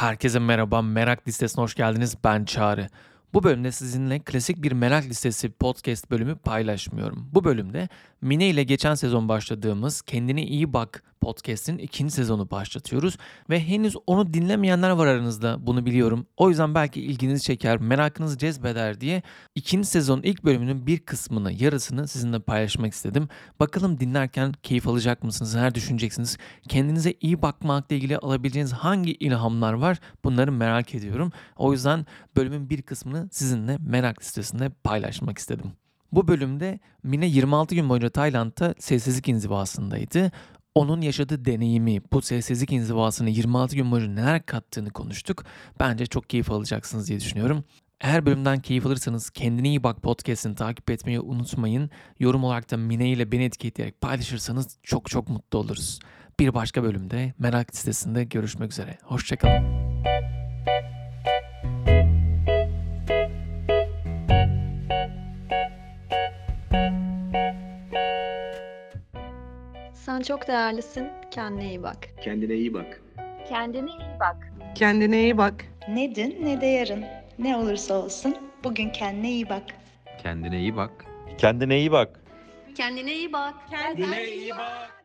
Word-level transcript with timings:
Herkese 0.00 0.38
merhaba, 0.38 0.82
Merak 0.82 1.28
Listesi'ne 1.28 1.62
hoş 1.62 1.74
geldiniz. 1.74 2.16
Ben 2.24 2.44
Çağrı. 2.44 2.88
Bu 3.34 3.42
bölümde 3.42 3.72
sizinle 3.72 4.18
klasik 4.18 4.62
bir 4.62 4.72
merak 4.72 5.04
listesi 5.04 5.50
podcast 5.50 6.10
bölümü 6.10 6.36
paylaşmıyorum. 6.36 7.28
Bu 7.32 7.44
bölümde 7.44 7.88
Mine 8.22 8.48
ile 8.48 8.62
geçen 8.62 8.94
sezon 8.94 9.28
başladığımız 9.28 10.02
Kendine 10.02 10.42
İyi 10.42 10.72
Bak 10.72 11.02
podcast'in 11.20 11.78
ikinci 11.78 12.14
sezonu 12.14 12.50
başlatıyoruz. 12.50 13.16
Ve 13.50 13.60
henüz 13.60 13.96
onu 14.06 14.34
dinlemeyenler 14.34 14.90
var 14.90 15.06
aranızda 15.06 15.66
bunu 15.66 15.86
biliyorum. 15.86 16.26
O 16.36 16.48
yüzden 16.48 16.74
belki 16.74 17.02
ilginizi 17.02 17.42
çeker, 17.42 17.78
merakınızı 17.78 18.38
cezbeder 18.38 19.00
diye 19.00 19.22
ikinci 19.54 19.88
sezonun 19.88 20.22
ilk 20.22 20.44
bölümünün 20.44 20.86
bir 20.86 20.98
kısmını, 20.98 21.52
yarısını 21.52 22.08
sizinle 22.08 22.38
paylaşmak 22.38 22.92
istedim. 22.92 23.28
Bakalım 23.60 24.00
dinlerken 24.00 24.52
keyif 24.62 24.88
alacak 24.88 25.24
mısınız, 25.24 25.54
neler 25.54 25.74
düşüneceksiniz? 25.74 26.38
Kendinize 26.68 27.14
iyi 27.20 27.42
bakmakla 27.42 27.96
ilgili 27.96 28.18
alabileceğiniz 28.18 28.72
hangi 28.72 29.12
ilhamlar 29.12 29.72
var 29.72 29.98
bunları 30.24 30.52
merak 30.52 30.94
ediyorum. 30.94 31.32
O 31.56 31.72
yüzden 31.72 32.06
bölümün 32.36 32.70
bir 32.70 32.82
kısmını 32.82 33.19
sizinle 33.28 33.78
merak 33.80 34.20
listesinde 34.20 34.68
paylaşmak 34.84 35.38
istedim. 35.38 35.72
Bu 36.12 36.28
bölümde 36.28 36.80
Mine 37.02 37.26
26 37.26 37.74
gün 37.74 37.88
boyunca 37.88 38.10
Tayland'da 38.10 38.74
sessizlik 38.78 39.28
inzivasındaydı. 39.28 40.32
Onun 40.74 41.00
yaşadığı 41.00 41.44
deneyimi, 41.44 42.00
bu 42.12 42.22
sessizlik 42.22 42.72
inzivasını 42.72 43.30
26 43.30 43.76
gün 43.76 43.90
boyunca 43.90 44.12
neler 44.12 44.46
kattığını 44.46 44.90
konuştuk. 44.90 45.44
Bence 45.80 46.06
çok 46.06 46.30
keyif 46.30 46.50
alacaksınız 46.50 47.08
diye 47.08 47.20
düşünüyorum. 47.20 47.64
Eğer 48.00 48.26
bölümden 48.26 48.60
keyif 48.60 48.86
alırsanız 48.86 49.30
kendine 49.30 49.68
iyi 49.68 49.82
bak 49.82 50.02
podcast'ini 50.02 50.54
takip 50.54 50.90
etmeyi 50.90 51.20
unutmayın. 51.20 51.90
Yorum 52.18 52.44
olarak 52.44 52.70
da 52.70 52.76
Mine 52.76 53.10
ile 53.10 53.32
beni 53.32 53.44
etiketleyerek 53.44 54.00
paylaşırsanız 54.00 54.78
çok 54.82 55.10
çok 55.10 55.28
mutlu 55.28 55.58
oluruz. 55.58 55.98
Bir 56.40 56.54
başka 56.54 56.82
bölümde 56.82 57.34
merak 57.38 57.74
listesinde 57.74 58.24
görüşmek 58.24 58.72
üzere. 58.72 58.98
Hoşçakalın. 59.02 59.80
Sen 70.10 70.20
çok 70.20 70.48
değerlisin. 70.48 71.08
Kendine 71.30 71.68
iyi 71.68 71.82
bak. 71.82 72.08
Kendine 72.22 72.54
iyi 72.54 72.74
bak. 72.74 73.02
Kendine 73.48 73.90
iyi 73.90 74.18
bak. 74.20 74.52
Kendine 74.74 75.22
iyi 75.22 75.38
bak. 75.38 75.64
Ne 75.88 76.14
dün 76.14 76.36
ne 76.44 76.60
de 76.60 76.66
yarın. 76.66 77.04
Ne 77.38 77.56
olursa 77.56 77.94
olsun 77.94 78.36
bugün 78.64 78.90
kendine 78.90 79.30
iyi 79.30 79.48
bak. 79.48 79.62
Kendine 80.22 80.58
iyi 80.60 80.76
bak. 80.76 81.04
Kendine 81.38 81.78
iyi 81.78 81.92
bak. 81.92 82.20
Kendine 82.74 83.16
iyi 83.16 83.32
bak. 83.32 83.54
Kendine 83.70 84.34
iyi 84.34 84.50
bak. 84.50 85.04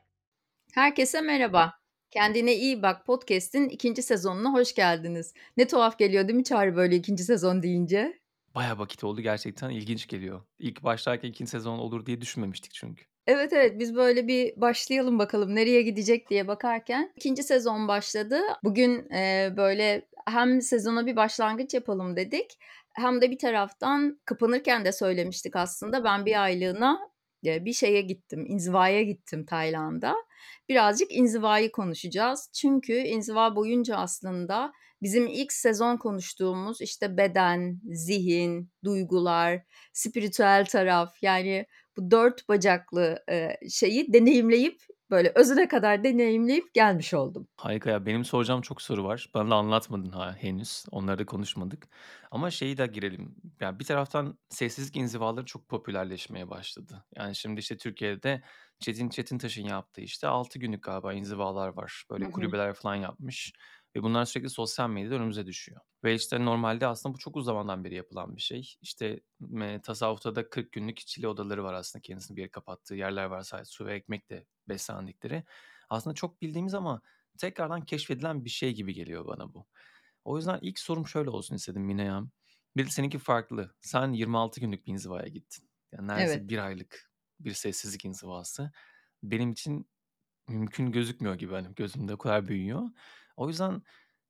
Herkese 0.74 1.22
merhaba. 1.22 1.74
Kendine 2.12 2.56
iyi 2.56 2.82
bak 2.82 3.06
podcast'in 3.06 3.70
ikinci 3.70 4.04
sezonuna 4.04 4.54
hoş 4.54 4.76
geldiniz. 4.76 5.34
Ne 5.58 5.68
tuhaf 5.68 6.00
geliyor 6.00 6.28
değil 6.28 6.38
mi 6.38 6.44
Çağrı 6.44 6.76
böyle 6.76 6.96
ikinci 6.96 7.24
sezon 7.24 7.64
deyince? 7.64 8.20
Baya 8.56 8.80
vakit 8.80 9.04
oldu 9.04 9.22
gerçekten 9.22 9.70
ilginç 9.70 10.08
geliyor. 10.08 10.42
İlk 10.60 10.84
başlarken 10.84 11.30
ikinci 11.30 11.52
sezon 11.52 11.80
olur 11.80 12.06
diye 12.06 12.22
düşünmemiştik 12.22 12.74
çünkü. 12.74 13.06
Evet 13.28 13.54
evet 13.54 13.80
biz 13.80 13.96
böyle 13.96 14.28
bir 14.28 14.62
başlayalım 14.62 15.20
bakalım 15.20 15.56
nereye 15.56 15.82
gidecek 15.82 16.30
diye 16.30 16.48
bakarken 16.48 17.12
ikinci 17.16 17.44
sezon 17.44 17.88
başladı. 17.88 18.42
Bugün 18.64 19.10
e, 19.12 19.54
böyle 19.58 20.08
hem 20.28 20.62
sezona 20.62 21.06
bir 21.06 21.16
başlangıç 21.16 21.74
yapalım 21.74 22.16
dedik 22.16 22.58
hem 22.94 23.22
de 23.22 23.32
bir 23.32 23.38
taraftan 23.38 24.20
kapanırken 24.26 24.86
de 24.86 24.92
söylemiştik 24.92 25.56
aslında 25.56 26.04
ben 26.04 26.26
bir 26.26 26.44
aylığına 26.44 27.00
e, 27.46 27.66
bir 27.66 27.74
şeye 27.74 28.02
gittim 28.02 28.46
inzivaya 28.48 29.04
gittim 29.04 29.46
Tayland'a. 29.46 30.16
Birazcık 30.70 31.12
inzivayı 31.12 31.72
konuşacağız 31.72 32.50
çünkü 32.54 32.94
inziva 32.94 33.56
boyunca 33.56 33.96
aslında 33.96 34.72
bizim 35.02 35.28
ilk 35.28 35.54
sezon 35.54 35.98
konuştuğumuz 35.98 36.82
işte 36.82 37.18
beden, 37.18 37.80
zihin, 37.92 38.72
duygular, 38.84 39.62
spiritüel 39.94 40.66
taraf 40.66 41.24
yani 41.24 41.66
bu 41.98 42.12
dört 42.12 42.50
bacaklı 42.50 43.24
e, 43.30 43.58
şeyi 43.70 44.14
deneyimleyip 44.14 44.82
böyle 45.12 45.32
özüne 45.36 45.68
kadar 45.68 46.04
deneyimleyip 46.04 46.74
gelmiş 46.74 47.14
oldum. 47.14 47.48
Harika 47.58 47.90
ya 47.90 48.06
benim 48.06 48.26
soracağım 48.26 48.62
çok 48.62 48.82
soru 48.82 49.04
var. 49.04 49.30
Bana 49.34 49.52
da 49.52 49.56
anlatmadın 49.56 50.10
ha 50.10 50.36
henüz. 50.40 50.86
Onları 50.92 51.20
da 51.20 51.26
konuşmadık. 51.26 51.88
Ama 52.32 52.52
şeyi 52.52 52.78
de 52.78 52.88
girelim. 52.88 53.36
Yani 53.60 53.80
bir 53.80 53.86
taraftan 53.86 54.38
sessizlik 54.50 54.96
inzivaları 54.96 55.46
çok 55.46 55.70
popülerleşmeye 55.70 56.50
başladı. 56.50 57.06
Yani 57.16 57.36
şimdi 57.36 57.60
işte 57.60 57.78
Türkiye'de 57.78 58.42
Çetin 58.80 59.10
Çetintaş'ın 59.10 59.64
yaptığı 59.64 60.02
işte 60.02 60.28
6 60.28 60.60
günlük 60.60 60.84
galiba 60.84 61.14
inzivalar 61.14 61.68
var. 61.68 62.04
Böyle 62.12 62.24
Hı 62.24 62.28
hı. 62.28 62.32
kulübeler 62.32 62.74
falan 62.74 62.96
yapmış. 62.96 63.54
Ve 63.96 64.04
bunlar 64.04 64.26
sürekli 64.26 64.50
sosyal 64.50 64.90
medyada 64.90 65.16
önümüze 65.16 65.46
düşüyor. 65.46 65.82
Ve 66.04 66.16
işte 66.16 66.46
normalde 66.46 66.88
aslında 66.88 67.16
bu 67.16 67.20
çok 67.20 67.36
uzun 67.36 67.46
zamandan 67.46 67.84
beri 67.84 67.96
yapılan 67.96 68.36
bir 68.36 68.42
şey. 68.42 68.76
İşte 68.82 69.22
e, 69.62 69.82
tasavvufta 69.82 70.36
da 70.36 70.50
40 70.50 70.72
günlük 70.72 70.98
çile 70.98 71.28
odaları 71.28 71.64
var 71.64 71.74
aslında 71.74 72.02
kendisini 72.02 72.38
bir 72.38 72.42
yere 72.42 72.52
kapattığı 72.52 72.96
yerler 72.96 73.26
var 73.26 73.42
sadece 73.42 73.66
su 73.72 73.86
ve 73.86 73.96
ekmekle 73.96 74.46
beslendikleri. 74.70 75.44
Aslında 75.90 76.14
çok 76.14 76.42
bildiğimiz 76.42 76.74
ama 76.74 77.02
tekrardan 77.38 77.82
keşfedilen 77.86 78.46
bir 78.46 78.50
şey 78.50 78.74
gibi 78.74 78.94
geliyor 78.94 79.28
bana 79.28 79.54
bu. 79.54 79.68
O 80.26 80.38
yüzden 80.38 80.60
ilk 80.62 80.80
sorum 80.80 81.08
şöyle 81.08 81.30
olsun 81.30 81.56
istedim 81.56 81.82
Mineyam. 81.84 82.32
Bir 82.78 82.86
de 82.86 82.90
seninki 82.90 83.18
farklı. 83.20 83.76
Sen 83.82 84.12
26 84.14 84.60
günlük 84.60 84.88
bir 84.88 84.92
inzivaya 84.92 85.28
gittin. 85.28 85.70
Yani 85.92 86.08
neredeyse 86.08 86.40
Evet. 86.40 86.50
bir 86.50 86.58
aylık 86.66 87.12
bir 87.40 87.54
sessizlik 87.54 88.06
inzivası. 88.06 88.72
Benim 89.24 89.52
için 89.52 89.90
mümkün 90.50 90.92
gözükmüyor 90.92 91.36
gibi 91.36 91.54
hani 91.54 91.76
gözümde 91.76 92.14
o 92.14 92.18
kadar 92.18 92.48
büyüyor. 92.48 92.84
O 93.38 93.48
yüzden 93.48 93.82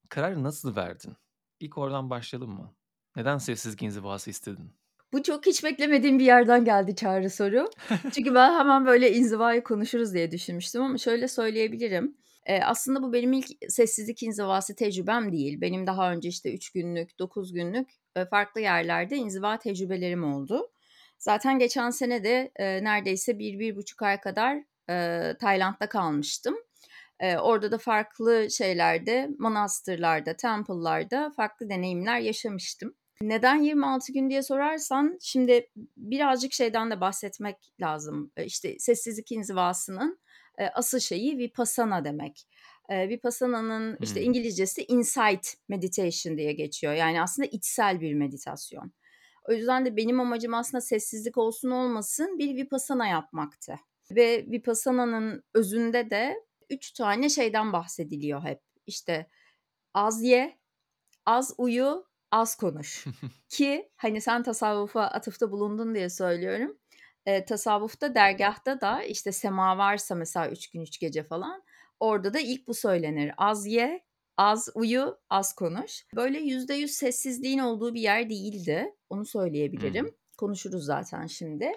kararı 0.10 0.44
nasıl 0.44 0.76
verdin? 0.76 1.14
İlk 1.60 1.78
oradan 1.78 2.10
başlayalım 2.10 2.52
mı? 2.52 2.76
Neden 3.16 3.38
sessizlik 3.38 3.82
inzivası 3.82 4.30
istedin? 4.30 4.72
Bu 5.14 5.24
çok 5.24 5.46
hiç 5.46 5.64
beklemediğim 5.64 6.20
bir 6.20 6.26
yerden 6.26 6.66
geldi 6.66 6.96
Çağrı 6.96 7.30
soru. 7.30 7.70
Çünkü 8.14 8.36
ben 8.36 8.60
hemen 8.60 8.86
böyle 8.86 9.14
inzivayı 9.14 9.64
konuşuruz 9.64 10.14
diye 10.14 10.32
düşünmüştüm 10.32 10.82
ama 10.82 10.98
şöyle 10.98 11.28
söyleyebilirim. 11.28 12.18
Ee, 12.46 12.60
aslında 12.60 13.04
bu 13.04 13.14
benim 13.14 13.34
ilk 13.34 13.48
sessizlik 13.70 14.24
inzivası 14.24 14.76
tecrübem 14.76 15.32
değil. 15.32 15.62
Benim 15.62 15.88
daha 15.88 16.12
önce 16.12 16.30
işte 16.30 16.54
3 16.54 16.70
günlük, 16.72 17.20
9 17.20 17.54
günlük 17.54 17.90
e, 18.16 18.26
farklı 18.26 18.62
yerlerde 18.62 19.16
inziva 19.16 19.58
tecrübelerim 19.58 20.24
oldu. 20.24 20.72
Zaten 21.18 21.60
geçen 21.60 21.90
sene 21.90 22.24
de 22.24 22.52
e, 22.56 22.84
neredeyse 22.84 23.40
bir, 23.40 23.60
bir 23.60 23.76
buçuk 23.76 24.02
ay 24.02 24.22
kadar 24.22 24.58
e, 24.90 25.38
Tayland'da 25.38 25.90
kalmıştım. 25.90 26.56
E, 27.20 27.38
orada 27.38 27.72
da 27.72 27.78
farklı 27.78 28.48
şeylerde, 28.52 29.30
manastırlarda, 29.38 30.36
temple'larda 30.36 31.32
farklı 31.36 31.70
deneyimler 31.70 32.20
yaşamıştım. 32.20 32.96
Neden 33.22 33.56
26 33.56 34.14
gün 34.14 34.30
diye 34.30 34.44
sorarsan 34.44 35.18
şimdi 35.22 35.70
birazcık 35.98 36.54
şeyden 36.54 36.92
de 36.92 37.02
bahsetmek 37.02 37.74
lazım. 37.82 38.32
İşte 38.46 38.80
sessizlik 38.80 39.32
inzivasının 39.32 40.20
e, 40.58 40.68
asıl 40.68 41.00
şeyi 41.00 41.38
vipassana 41.38 42.06
demek. 42.06 42.48
E, 42.90 43.10
Vipassana'nın 43.10 43.98
işte 44.02 44.20
Hmm. 44.20 44.28
İngilizcesi 44.28 44.86
insight 44.86 45.54
meditation 45.68 46.38
diye 46.38 46.54
geçiyor. 46.54 46.94
Yani 46.94 47.22
aslında 47.22 47.48
içsel 47.52 48.02
bir 48.02 48.14
meditasyon. 48.14 48.92
O 49.50 49.54
yüzden 49.54 49.86
de 49.86 49.98
benim 49.98 50.20
amacım 50.20 50.54
aslında 50.54 50.82
sessizlik 50.82 51.38
olsun 51.38 51.72
olmasın 51.72 52.38
bir 52.38 52.56
vipassana 52.56 53.08
yapmaktı. 53.08 53.76
Ve 54.12 54.46
vipassana'nın 54.52 55.44
özünde 55.54 56.10
de 56.10 56.36
üç 56.70 56.92
tane 56.92 57.30
şeyden 57.30 57.74
bahsediliyor 57.74 58.44
hep. 58.44 58.62
İşte 58.88 59.30
az 59.94 60.24
ye, 60.24 60.60
az 61.26 61.54
uyu, 61.58 62.06
az 62.32 62.56
konuş. 62.56 63.06
Ki 63.50 63.90
hani 63.96 64.22
sen 64.22 64.44
tasavvufa 64.44 65.02
atıfta 65.02 65.52
bulundun 65.52 65.96
diye 65.96 66.10
söylüyorum. 66.10 66.78
E, 67.26 67.46
tasavvufta 67.46 68.16
dergahta 68.16 68.82
da 68.82 69.04
işte 69.04 69.32
sema 69.32 69.78
varsa 69.78 70.16
mesela 70.16 70.50
üç 70.50 70.72
gün 70.72 70.82
üç 70.82 71.00
gece 71.00 71.24
falan 71.24 71.64
orada 72.00 72.34
da 72.34 72.40
ilk 72.40 72.68
bu 72.68 72.74
söylenir. 72.74 73.32
Az 73.38 73.68
ye, 73.68 74.04
az 74.38 74.70
uyu, 74.76 75.18
az 75.30 75.54
konuş. 75.56 76.06
Böyle 76.16 76.40
yüzde 76.40 76.74
yüz 76.74 76.92
sessizliğin 76.92 77.60
olduğu 77.60 77.94
bir 77.94 78.02
yer 78.02 78.30
değildi. 78.30 78.96
Onu 79.10 79.26
söyleyebilirim. 79.26 80.06
Hmm. 80.06 80.14
Konuşuruz 80.38 80.86
zaten 80.86 81.28
şimdi. 81.28 81.72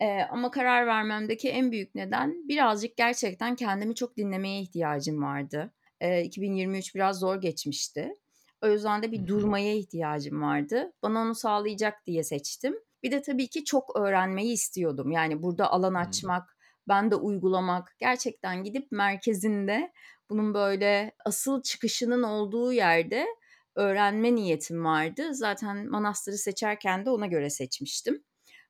E, 0.00 0.20
ama 0.30 0.50
karar 0.50 0.86
vermemdeki 0.86 1.48
en 1.48 1.72
büyük 1.72 1.94
neden 1.94 2.48
birazcık 2.48 2.96
gerçekten 2.96 3.56
kendimi 3.56 3.94
çok 3.94 4.16
dinlemeye 4.16 4.60
ihtiyacım 4.60 5.22
vardı. 5.22 5.72
E, 6.00 6.22
2023 6.22 6.94
biraz 6.94 7.18
zor 7.18 7.40
geçmişti. 7.40 8.14
O 8.62 8.68
yüzden 8.68 9.02
de 9.02 9.12
bir 9.12 9.26
durmaya 9.26 9.74
ihtiyacım 9.74 10.42
vardı. 10.42 10.92
Bana 11.02 11.20
onu 11.20 11.34
sağlayacak 11.34 12.06
diye 12.06 12.24
seçtim. 12.24 12.74
Bir 13.02 13.10
de 13.10 13.22
tabii 13.22 13.48
ki 13.48 13.64
çok 13.64 13.96
öğrenmeyi 13.96 14.52
istiyordum. 14.52 15.10
Yani 15.10 15.42
burada 15.42 15.70
alan 15.70 15.94
açmak, 15.94 16.56
ben 16.88 17.10
de 17.10 17.14
uygulamak, 17.14 17.96
gerçekten 17.98 18.64
gidip 18.64 18.92
merkezinde 18.92 19.92
bunun 20.30 20.54
böyle 20.54 21.12
asıl 21.24 21.62
çıkışının 21.62 22.22
olduğu 22.22 22.72
yerde 22.72 23.26
öğrenme 23.74 24.34
niyetim 24.34 24.84
vardı. 24.84 25.34
Zaten 25.34 25.90
manastırı 25.90 26.38
seçerken 26.38 27.06
de 27.06 27.10
ona 27.10 27.26
göre 27.26 27.50
seçmiştim. 27.50 28.24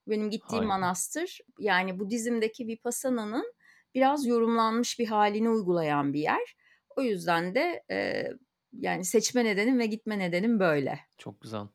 Benim 0.06 0.31
gittiğim 0.31 0.64
Harika. 0.64 0.79
manastır 0.79 1.38
yani 1.58 1.99
Budizm'deki 1.99 2.67
Vipassana'nın 2.67 3.53
biraz 3.94 4.26
yorumlanmış 4.26 4.99
bir 4.99 5.06
halini 5.06 5.50
uygulayan 5.50 6.12
bir 6.12 6.20
yer. 6.20 6.56
O 6.97 7.03
yüzden 7.03 7.55
de 7.55 7.82
e, 7.91 8.29
yani 8.73 9.05
seçme 9.05 9.44
nedenim 9.44 9.79
ve 9.79 9.87
gitme 9.87 10.19
nedenim 10.19 10.61
böyle. 10.61 11.00
Çok 11.19 11.41
güzel. 11.41 11.67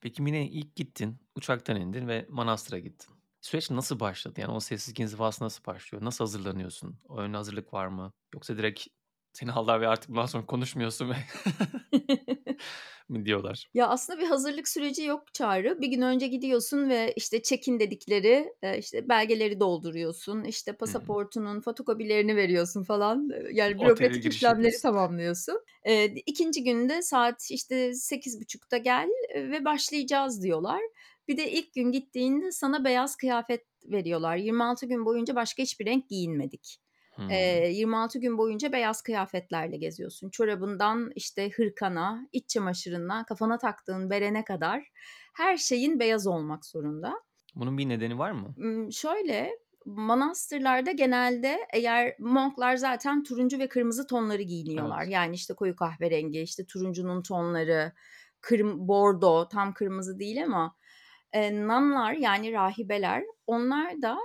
Peki 0.00 0.22
Mine 0.22 0.48
ilk 0.48 0.76
gittin, 0.76 1.16
uçaktan 1.34 1.80
indin 1.80 2.08
ve 2.08 2.26
manastıra 2.28 2.78
gittin. 2.78 3.14
Süreç 3.40 3.70
nasıl 3.70 4.00
başladı? 4.00 4.40
Yani 4.40 4.52
o 4.52 4.60
sessizlik 4.60 5.00
inzivası 5.00 5.44
nasıl 5.44 5.64
başlıyor? 5.64 6.04
Nasıl 6.04 6.24
hazırlanıyorsun? 6.24 6.98
O 7.08 7.16
ön 7.16 7.34
hazırlık 7.34 7.72
var 7.74 7.86
mı? 7.86 8.12
Yoksa 8.34 8.56
direkt 8.58 8.86
seni 9.32 9.52
aldılar 9.52 9.80
ve 9.80 9.88
artık 9.88 10.10
bundan 10.10 10.26
sonra 10.26 10.46
konuşmuyorsun 10.46 11.10
ve 11.10 11.14
mi 13.08 13.26
diyorlar? 13.26 13.68
Ya 13.74 13.88
aslında 13.88 14.20
bir 14.20 14.26
hazırlık 14.26 14.68
süreci 14.68 15.04
yok 15.04 15.34
Çağrı. 15.34 15.80
Bir 15.80 15.88
gün 15.88 16.02
önce 16.02 16.26
gidiyorsun 16.26 16.88
ve 16.88 17.12
işte 17.16 17.42
check-in 17.42 17.80
dedikleri 17.80 18.52
işte 18.78 19.08
belgeleri 19.08 19.60
dolduruyorsun. 19.60 20.44
İşte 20.44 20.72
pasaportunun 20.72 21.60
fotokopilerini 21.60 22.36
veriyorsun 22.36 22.82
falan. 22.82 23.30
Yani 23.52 23.80
bürokratik 23.80 24.26
işlemleri 24.26 24.78
tamamlıyorsun. 24.82 25.60
E, 25.84 26.04
ikinci 26.04 26.64
günde 26.64 27.02
saat 27.02 27.50
işte 27.50 27.94
sekiz 27.94 28.40
buçukta 28.40 28.76
gel 28.76 29.08
ve 29.34 29.64
başlayacağız 29.64 30.42
diyorlar. 30.42 30.80
Bir 31.28 31.36
de 31.36 31.50
ilk 31.50 31.74
gün 31.74 31.92
gittiğinde 31.92 32.52
sana 32.52 32.84
beyaz 32.84 33.16
kıyafet 33.16 33.64
veriyorlar. 33.84 34.36
26 34.36 34.86
gün 34.86 35.04
boyunca 35.06 35.34
başka 35.34 35.62
hiçbir 35.62 35.86
renk 35.86 36.08
giyinmedik. 36.08 36.83
Hmm. 37.16 37.64
Eee, 37.64 37.70
26 37.72 38.18
gün 38.20 38.38
boyunca 38.38 38.72
beyaz 38.72 39.02
kıyafetlerle 39.02 39.76
geziyorsun. 39.76 40.30
Çorabından 40.30 41.12
işte 41.14 41.50
hırkana, 41.50 42.28
iç 42.32 42.48
çamaşırından 42.50 43.24
kafana 43.24 43.58
taktığın 43.58 44.10
berene 44.10 44.44
kadar 44.44 44.84
her 45.36 45.56
şeyin 45.56 46.00
beyaz 46.00 46.26
olmak 46.26 46.66
zorunda. 46.66 47.14
Bunun 47.54 47.78
bir 47.78 47.88
nedeni 47.88 48.18
var 48.18 48.30
mı? 48.30 48.56
Şöyle, 48.92 49.50
manastırlarda 49.86 50.90
genelde 50.92 51.58
eğer 51.72 52.14
monklar 52.18 52.76
zaten 52.76 53.22
turuncu 53.22 53.58
ve 53.58 53.68
kırmızı 53.68 54.06
tonları 54.06 54.42
giyiniyorlar. 54.42 55.02
Evet. 55.02 55.08
Yani 55.08 55.34
işte 55.34 55.54
koyu 55.54 55.76
kahverengi, 55.76 56.40
işte 56.40 56.66
turuncunun 56.66 57.22
tonları, 57.22 57.92
kırm 58.40 58.88
bordo, 58.88 59.48
tam 59.48 59.74
kırmızı 59.74 60.18
değil 60.18 60.44
ama 60.44 60.76
eee, 61.34 61.54
nunlar 61.68 62.12
yani 62.12 62.52
rahibeler 62.52 63.24
onlar 63.46 64.02
da 64.02 64.18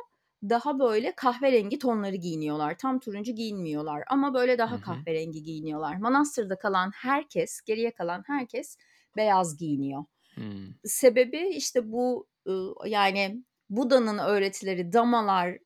daha 0.43 0.79
böyle 0.79 1.13
kahverengi 1.15 1.79
tonları 1.79 2.15
giyiniyorlar. 2.15 2.77
Tam 2.77 2.99
turuncu 2.99 3.31
giyinmiyorlar 3.31 4.03
ama 4.07 4.33
böyle 4.33 4.57
daha 4.57 4.75
hı. 4.75 4.81
kahverengi 4.81 5.43
giyiniyorlar. 5.43 5.97
Manastırda 5.97 6.55
kalan 6.59 6.91
herkes, 6.95 7.61
geriye 7.61 7.91
kalan 7.91 8.23
herkes 8.27 8.77
beyaz 9.17 9.57
giyiniyor. 9.57 10.03
Hmm. 10.35 10.67
Sebebi 10.83 11.49
işte 11.49 11.91
bu 11.91 12.27
yani 12.85 13.43
Buda'nın 13.69 14.17
öğretileri, 14.17 14.93
damalar 14.93 15.57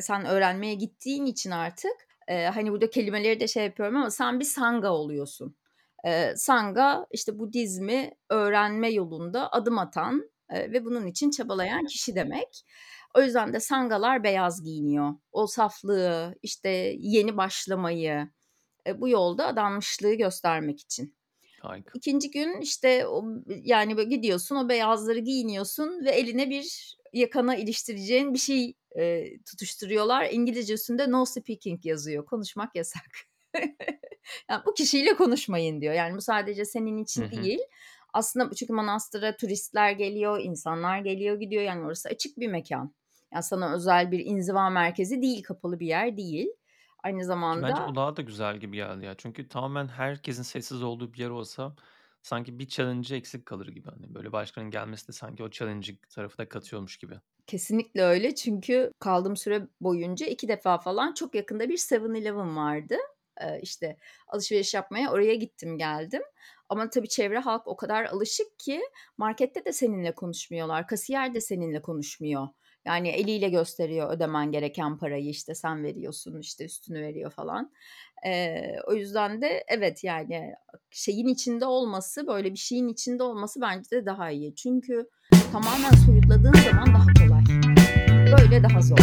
sen 0.00 0.24
öğrenmeye 0.26 0.74
gittiğin 0.74 1.26
için 1.26 1.50
artık 1.50 1.92
hani 2.28 2.72
burada 2.72 2.90
kelimeleri 2.90 3.40
de 3.40 3.48
şey 3.48 3.64
yapıyorum 3.64 3.96
ama 3.96 4.10
sen 4.10 4.40
bir 4.40 4.44
sangha 4.44 4.90
oluyorsun. 4.92 5.56
Eee, 6.04 6.34
sangha 6.36 7.06
işte 7.10 7.38
Budizmi 7.38 8.10
öğrenme 8.30 8.90
yolunda 8.90 9.52
adım 9.52 9.78
atan 9.78 10.30
ve 10.52 10.84
bunun 10.84 11.06
için 11.06 11.30
çabalayan 11.30 11.86
kişi 11.86 12.14
demek. 12.14 12.64
O 13.16 13.20
yüzden 13.20 13.52
de 13.52 13.60
sangalar 13.60 14.24
beyaz 14.24 14.64
giyiniyor. 14.64 15.14
O 15.32 15.46
saflığı, 15.46 16.34
işte 16.42 16.96
yeni 16.98 17.36
başlamayı, 17.36 18.28
e, 18.86 19.00
bu 19.00 19.08
yolda 19.08 19.46
adanmışlığı 19.46 20.14
göstermek 20.14 20.80
için. 20.80 21.16
Harika. 21.60 21.92
İkinci 21.94 22.30
gün 22.30 22.60
işte 22.60 23.06
o 23.06 23.24
yani 23.48 23.96
böyle 23.96 24.08
gidiyorsun 24.08 24.56
o 24.56 24.68
beyazları 24.68 25.18
giyiniyorsun 25.18 26.04
ve 26.04 26.10
eline 26.10 26.50
bir 26.50 26.96
yakana 27.12 27.56
iliştireceğin 27.56 28.34
bir 28.34 28.38
şey 28.38 28.74
eee, 28.96 29.38
tutuşturuyorlar. 29.50 30.28
İngilizce 30.30 30.74
üstünde 30.74 31.10
no 31.10 31.24
speaking 31.24 31.86
yazıyor. 31.86 32.26
Konuşmak 32.26 32.76
yasak. 32.76 33.10
Yani 34.50 34.62
bu 34.66 34.74
kişiyle 34.74 35.14
konuşmayın 35.14 35.80
diyor. 35.80 35.94
Yani 35.94 36.16
bu 36.16 36.20
sadece 36.20 36.64
senin 36.64 36.98
için 36.98 37.22
hı. 37.22 37.42
değil. 37.42 37.58
Aslında 38.12 38.54
çünkü 38.54 38.72
manastıra 38.72 39.36
turistler 39.36 39.90
geliyor, 39.90 40.40
insanlar 40.42 40.98
geliyor 40.98 41.40
gidiyor. 41.40 41.62
Yani 41.62 41.86
orası 41.86 42.08
açık 42.08 42.38
bir 42.38 42.48
mekan. 42.48 42.94
Yani 43.32 43.42
sana 43.42 43.74
özel 43.74 44.10
bir 44.12 44.18
inziva 44.26 44.70
merkezi 44.70 45.22
değil, 45.22 45.42
kapalı 45.42 45.80
bir 45.80 45.86
yer 45.86 46.16
değil. 46.16 46.48
Aynı 47.04 47.24
Ki 47.50 47.62
bence 47.62 47.82
zamanda 47.82 47.82
o 47.82 47.94
daha 47.94 48.16
da 48.16 48.22
güzel 48.22 48.56
gibi 48.60 48.76
geldi 48.76 49.04
ya. 49.04 49.14
Çünkü 49.16 49.48
tamamen 49.48 49.88
herkesin 49.88 50.42
sessiz 50.42 50.82
olduğu 50.82 51.12
bir 51.12 51.18
yer 51.18 51.30
olsa 51.30 51.76
sanki 52.22 52.58
bir 52.58 52.68
challenge 52.68 53.16
eksik 53.16 53.46
kalır 53.46 53.68
gibi. 53.68 53.88
Hani 53.90 54.14
böyle 54.14 54.32
başkanın 54.32 54.70
gelmesi 54.70 55.08
de 55.08 55.12
sanki 55.12 55.42
o 55.42 55.50
challenge 55.50 55.92
tarafı 56.10 56.38
da 56.38 56.48
katıyormuş 56.48 56.96
gibi. 56.98 57.20
Kesinlikle 57.46 58.02
öyle 58.02 58.34
çünkü 58.34 58.90
kaldığım 58.98 59.36
süre 59.36 59.68
boyunca 59.80 60.26
iki 60.26 60.48
defa 60.48 60.78
falan 60.78 61.14
çok 61.14 61.34
yakında 61.34 61.68
bir 61.68 61.78
7-Eleven 61.92 62.56
vardı. 62.56 62.96
Eee, 63.40 63.60
işte 63.62 63.96
alışveriş 64.28 64.74
yapmaya 64.74 65.12
oraya 65.12 65.34
gittim 65.34 65.78
geldim. 65.78 66.22
Ama 66.68 66.90
tabii 66.90 67.08
çevre 67.08 67.38
halk 67.38 67.66
o 67.68 67.76
kadar 67.76 68.04
alışık 68.04 68.58
ki 68.58 68.82
markette 69.18 69.64
de 69.64 69.72
seninle 69.72 70.14
konuşmuyorlar. 70.14 70.86
Kasiyer 70.86 71.34
de 71.34 71.40
seninle 71.40 71.82
konuşmuyor. 71.82 72.48
Yani 72.86 73.08
eliyle 73.08 73.48
gösteriyor 73.48 74.10
ödemen 74.10 74.52
gereken 74.52 74.98
parayı 74.98 75.28
işte 75.28 75.54
sen 75.54 75.84
veriyorsun 75.84 76.40
işte 76.40 76.64
üstünü 76.64 77.02
veriyor 77.02 77.30
falan. 77.30 77.72
Eee, 78.24 78.76
o 78.86 78.94
yüzden 78.94 79.42
de 79.42 79.64
evet 79.68 80.04
yani 80.04 80.52
şeyin 80.90 81.28
içinde 81.28 81.66
olması 81.66 82.26
böyle 82.26 82.52
bir 82.52 82.58
şeyin 82.58 82.88
içinde 82.88 83.22
olması 83.22 83.60
bence 83.60 83.90
de 83.90 84.06
daha 84.06 84.30
iyi. 84.30 84.54
Çünkü 84.54 85.08
tamamen 85.52 85.90
soyutladığın 86.06 86.52
zaman 86.52 86.86
daha 86.86 87.06
kolay. 87.26 87.44
Böyle 88.38 88.62
daha 88.62 88.82
zor. 88.82 88.98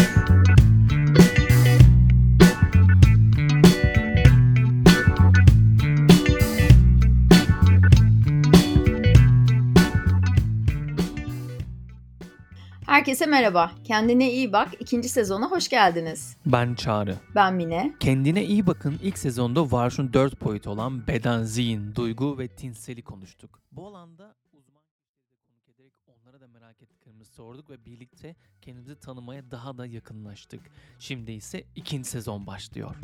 Herkese 13.03 13.25
merhaba. 13.25 13.71
Kendine 13.83 14.31
iyi 14.31 14.53
bak. 14.53 14.69
İkinci 14.79 15.09
sezona 15.09 15.51
hoş 15.51 15.69
geldiniz. 15.69 16.37
Ben 16.45 16.75
Çağrı. 16.75 17.15
Ben 17.35 17.53
Mine. 17.53 17.95
Kendine 17.99 18.45
iyi 18.45 18.67
bakın 18.67 18.99
ilk 19.03 19.17
sezonda 19.17 19.71
varoluşun 19.71 20.13
dört 20.13 20.41
boyutu 20.41 20.69
olan 20.69 21.07
beden, 21.07 21.43
zihin, 21.43 21.95
duygu 21.95 22.39
ve 22.39 22.47
tinseli 22.47 23.01
konuştuk. 23.01 23.59
Bu 23.71 23.87
alanda 23.87 24.35
uzman 24.53 24.83
kişileri 24.91 25.39
konuk 25.47 25.69
ederek 25.69 25.93
onlara 26.07 26.41
da 26.41 26.47
merak 26.47 26.81
ettiklerimizi 26.81 27.31
sorduk 27.31 27.69
ve 27.69 27.85
birlikte 27.85 28.35
kendimizi 28.61 28.99
tanımaya 28.99 29.51
daha 29.51 29.77
da 29.77 29.85
yakınlaştık. 29.85 30.61
Şimdi 30.99 31.31
ise 31.31 31.63
ikinci 31.75 32.09
sezon 32.09 32.47
başlıyor. 32.47 32.95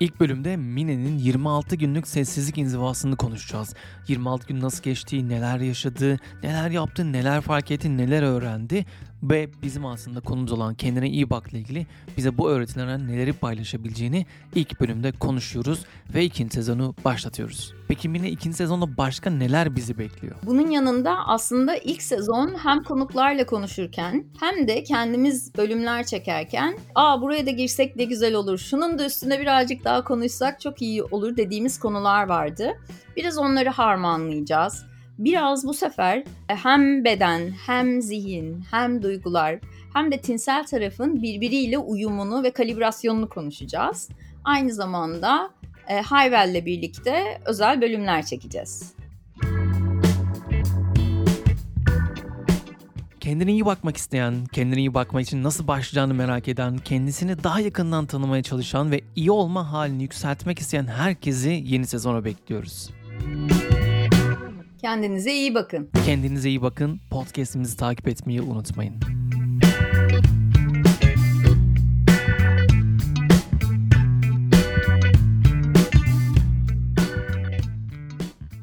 İlk 0.00 0.20
bölümde 0.20 0.56
Mine'nin 0.56 1.18
26 1.18 1.76
günlük 1.76 2.08
sessizlik 2.08 2.58
inzivasını 2.58 3.16
konuşacağız. 3.16 3.74
26 4.08 4.46
gün 4.46 4.60
nasıl 4.60 4.82
geçti, 4.82 5.28
neler 5.28 5.58
yaşadı, 5.58 6.18
neler 6.42 6.70
yaptı, 6.70 7.12
neler 7.12 7.40
fark 7.40 7.70
etti, 7.70 7.96
neler 7.96 8.22
öğrendi 8.22 8.86
ve 9.30 9.48
bizim 9.62 9.86
aslında 9.86 10.20
konumuz 10.20 10.52
olan 10.52 10.74
kendine 10.74 11.08
iyi 11.08 11.30
bakla 11.30 11.58
ilgili 11.58 11.86
bize 12.16 12.38
bu 12.38 12.50
öğretilerden 12.50 13.08
neleri 13.08 13.32
paylaşabileceğini 13.32 14.26
ilk 14.54 14.80
bölümde 14.80 15.12
konuşuyoruz 15.12 15.84
ve 16.14 16.24
ikinci 16.24 16.54
sezonu 16.54 16.94
başlatıyoruz. 17.04 17.74
Peki 17.88 18.08
Mine 18.08 18.30
ikinci 18.30 18.56
sezonda 18.56 18.96
başka 18.96 19.30
neler 19.30 19.76
bizi 19.76 19.98
bekliyor? 19.98 20.34
Bunun 20.42 20.70
yanında 20.70 21.16
aslında 21.26 21.76
ilk 21.76 22.02
sezon 22.02 22.54
hem 22.62 22.82
konuklarla 22.82 23.46
konuşurken 23.46 24.24
hem 24.40 24.68
de 24.68 24.82
kendimiz 24.82 25.54
bölümler 25.56 26.06
çekerken 26.06 26.78
aa 26.94 27.22
buraya 27.22 27.46
da 27.46 27.50
girsek 27.50 27.96
ne 27.96 28.04
güzel 28.04 28.34
olur, 28.34 28.58
şunun 28.58 28.98
da 28.98 29.06
üstüne 29.06 29.40
birazcık 29.40 29.84
daha 29.84 30.04
konuşsak 30.04 30.60
çok 30.60 30.82
iyi 30.82 31.02
olur 31.02 31.36
dediğimiz 31.36 31.78
konular 31.78 32.28
vardı. 32.28 32.72
Biraz 33.16 33.38
onları 33.38 33.70
harmanlayacağız. 33.70 34.93
Biraz 35.18 35.66
bu 35.66 35.74
sefer 35.74 36.18
e, 36.48 36.54
hem 36.54 37.04
beden, 37.04 37.50
hem 37.66 38.02
zihin, 38.02 38.64
hem 38.70 39.02
duygular, 39.02 39.58
hem 39.92 40.12
de 40.12 40.20
tinsel 40.20 40.66
tarafın 40.66 41.22
birbiriyle 41.22 41.78
uyumunu 41.78 42.42
ve 42.42 42.50
kalibrasyonunu 42.50 43.28
konuşacağız. 43.28 44.08
Aynı 44.44 44.72
zamanda 44.72 45.50
e, 45.88 46.00
Hayvel'le 46.00 46.66
birlikte 46.66 47.40
özel 47.46 47.80
bölümler 47.80 48.26
çekeceğiz. 48.26 48.94
Kendine 53.20 53.52
iyi 53.52 53.66
bakmak 53.66 53.96
isteyen, 53.96 54.34
kendine 54.52 54.78
iyi 54.78 54.94
bakmak 54.94 55.22
için 55.22 55.42
nasıl 55.42 55.66
başlayacağını 55.66 56.14
merak 56.14 56.48
eden, 56.48 56.78
kendisini 56.78 57.44
daha 57.44 57.60
yakından 57.60 58.06
tanımaya 58.06 58.42
çalışan 58.42 58.90
ve 58.90 59.00
iyi 59.16 59.30
olma 59.30 59.72
halini 59.72 60.02
yükseltmek 60.02 60.58
isteyen 60.58 60.86
herkesi 60.86 61.62
yeni 61.64 61.86
sezona 61.86 62.24
bekliyoruz. 62.24 62.90
Kendinize 64.84 65.32
iyi 65.32 65.54
bakın. 65.54 65.90
Kendinize 66.06 66.48
iyi 66.48 66.62
bakın. 66.62 67.00
Podcast'imizi 67.10 67.76
takip 67.76 68.08
etmeyi 68.08 68.42
unutmayın. 68.42 69.00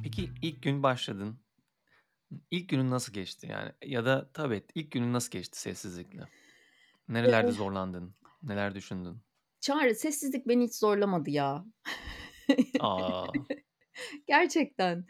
Peki 0.04 0.30
ilk 0.42 0.64
gün 0.64 0.84
başladın. 0.84 1.40
İlk 2.52 2.70
günün 2.70 2.90
nasıl 2.90 3.14
geçti 3.14 3.48
yani? 3.52 3.72
Ya 3.86 4.06
da 4.06 4.30
tabii 4.34 4.64
ilk 4.76 4.92
günün 4.92 5.14
nasıl 5.14 5.32
geçti 5.32 5.60
sessizlikle? 5.62 6.22
Nerelerde 7.08 7.52
zorlandın? 7.52 8.16
Neler 8.44 8.76
düşündün? 8.76 9.22
Çağrı 9.62 9.96
sessizlik 9.96 10.48
beni 10.48 10.64
hiç 10.64 10.76
zorlamadı 10.76 11.30
ya. 11.30 11.66
A! 12.80 13.26
Gerçekten. 14.28 15.06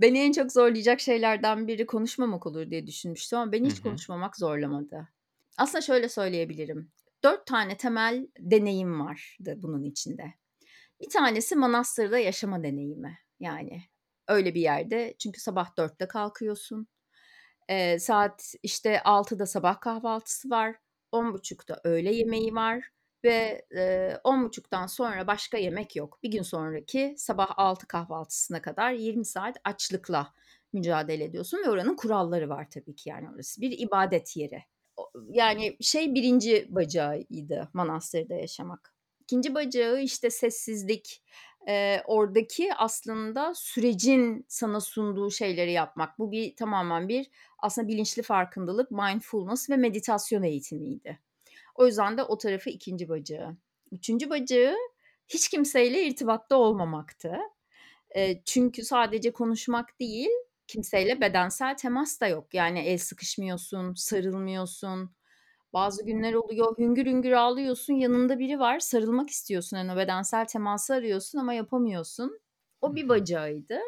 Beni 0.00 0.18
en 0.18 0.32
çok 0.32 0.52
zorlayacak 0.52 1.00
şeylerden 1.00 1.68
biri 1.68 1.86
konuşmamak 1.86 2.46
olur 2.46 2.70
diye 2.70 2.86
düşünmüştüm 2.86 3.38
ama 3.38 3.52
beni 3.52 3.66
hiç 3.66 3.80
hı. 3.80 3.80
konuşmamak 3.80 4.36
zorlamadı. 4.36 5.08
Aslında 5.58 5.82
şöyle 5.82 6.08
söyleyebilirim. 6.08 6.92
4 7.24 7.46
tane 7.46 7.76
temel 7.76 8.28
deneyim 8.38 9.00
vardı 9.00 9.54
bunun 9.56 9.84
içinde. 9.84 10.24
Bir 11.00 11.10
tanesi 11.10 11.56
manastırda 11.56 12.18
yaşama 12.18 12.62
deneyimi. 12.64 13.18
Yani 13.40 13.82
öyle 14.28 14.54
bir 14.54 14.60
yerde 14.60 15.14
çünkü 15.18 15.40
sabah 15.40 15.76
4'te 15.78 16.08
kalkıyorsun. 16.08 16.88
Eee, 17.68 17.98
saat, 17.98 18.54
işte, 18.62 19.02
6'da 19.04 19.46
sabah 19.46 19.80
kahvaltısı 19.80 20.50
var. 20.50 20.76
10.30'da 21.12 21.80
öğle 21.84 22.14
yemeği 22.16 22.54
var 22.54 22.90
ve, 23.26 23.66
eee, 23.72 24.20
10.30'dan 24.24 24.88
sonra 24.88 25.28
başka 25.28 25.58
yemek 25.58 25.96
yok. 25.96 26.20
Bir 26.24 26.32
gün 26.32 26.42
sonraki 26.42 27.14
sabah 27.18 27.54
6 27.58 27.88
kahvaltısına 27.88 28.62
kadar 28.62 28.92
20 28.92 29.26
saat 29.26 29.58
açlıkla 29.64 30.34
mücadele 30.74 31.24
ediyorsun 31.24 31.58
ve 31.66 31.70
oranın 31.70 31.96
kuralları 31.96 32.50
var 32.50 32.68
tabii 32.70 32.96
ki 32.96 33.10
yani 33.10 33.28
orası 33.36 33.62
bir 33.62 33.80
ibadet 33.80 34.38
yeri. 34.38 34.64
Yani 35.30 35.78
şey 35.82 36.14
1. 36.16 36.66
bacağıydı 36.70 37.70
manastırda 37.74 38.34
yaşamak. 38.34 38.94
2. 39.22 39.56
bacağı, 39.56 40.00
işte, 40.02 40.30
sessizlik, 40.30 41.24
eee, 41.68 42.02
oradaki 42.06 42.74
aslında 42.74 43.54
sürecin 43.56 44.46
sana 44.48 44.80
sunduğu 44.80 45.32
şeyleri 45.32 45.72
yapmak. 45.72 46.18
Bu 46.20 46.32
bir 46.32 46.56
tamamen 46.56 47.08
bir 47.08 47.30
aslında 47.58 47.88
bilinçli 47.88 48.22
farkındalık, 48.22 48.90
mindfulness 48.90 49.70
ve 49.70 49.76
meditasyon 49.76 50.42
eğitimiydi. 50.42 51.25
O 51.78 51.86
yüzden 51.86 52.18
de 52.18 52.22
o 52.22 52.38
tarafı 52.38 52.70
2. 52.70 53.08
bacağı. 53.08 53.56
3. 53.92 54.30
bacağı 54.30 54.74
hiç 55.28 55.48
kimseyle 55.48 56.02
irtibatta 56.02 56.56
olmamaktı. 56.56 57.36
Eee, 58.16 58.42
çünkü 58.44 58.84
sadece 58.84 59.32
konuşmak 59.32 60.00
değil, 60.00 60.30
kimseyle 60.66 61.20
bedensel 61.20 61.76
temas 61.76 62.20
da 62.20 62.26
yok. 62.28 62.54
Yani 62.54 62.80
el 62.80 62.98
sıkışmıyorsun, 62.98 63.94
sarılmıyorsun. 63.94 65.10
Bazı 65.72 66.06
günler 66.06 66.34
oluyor, 66.34 66.78
hüngür 66.78 67.06
hüngür 67.06 67.32
ağlıyorsun, 67.32 67.94
yanında 67.94 68.38
biri 68.38 68.58
var, 68.60 68.78
sarılmak 68.80 69.30
istiyorsun, 69.30 69.88
o 69.88 69.96
bedensel 69.96 70.46
teması 70.46 70.94
arıyorsun 70.94 71.38
ama 71.38 71.54
yapamıyorsun. 71.54 72.40
O 72.80 72.94
bir 72.96 73.08
bacağıydı. 73.08 73.80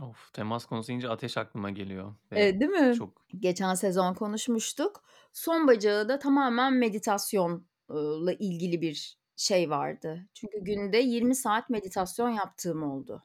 Of, 0.00 0.30
temas 0.32 0.66
konusu 0.66 0.88
deyince 0.88 1.08
ateş 1.08 1.36
aklıma 1.38 1.70
geliyor 1.70 2.14
ve 2.32 2.36
Eee, 2.36 2.60
değil 2.60 2.70
mi? 2.70 2.98
çok 2.98 3.26
Geçen 3.40 3.74
sezon 3.74 4.14
konuşmuştuk. 4.14 5.04
Son 5.32 5.66
bacağı 5.68 6.08
da 6.08 6.18
tamamen 6.18 6.72
meditasyon 6.72 7.66
ııı, 7.90 8.26
la 8.26 8.32
ilgili 8.32 8.80
bir 8.80 9.18
şey 9.36 9.70
vardı. 9.70 10.28
Çünkü 10.34 10.58
günde 10.64 10.98
20 10.98 11.34
saat 11.34 11.70
meditasyon 11.70 12.28
yaptığım 12.30 12.82
oldu. 12.82 13.22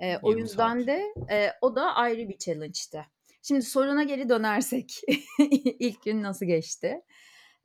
Eee, 0.00 0.20
o 0.22 0.32
20 0.32 0.48
yüzden 0.48 0.86
saat. 0.88 0.88
de, 0.88 1.04
eee, 1.30 1.52
o 1.62 1.76
da 1.76 1.94
ayrı 1.94 2.28
bir 2.28 2.38
challenge'tı. 2.38 3.06
Şimdi 3.42 3.62
soruna 3.62 4.02
geri 4.02 4.28
dönersek 4.28 5.00
ilk 5.80 6.02
gün 6.04 6.22
nasıl 6.22 6.46
geçti? 6.46 7.02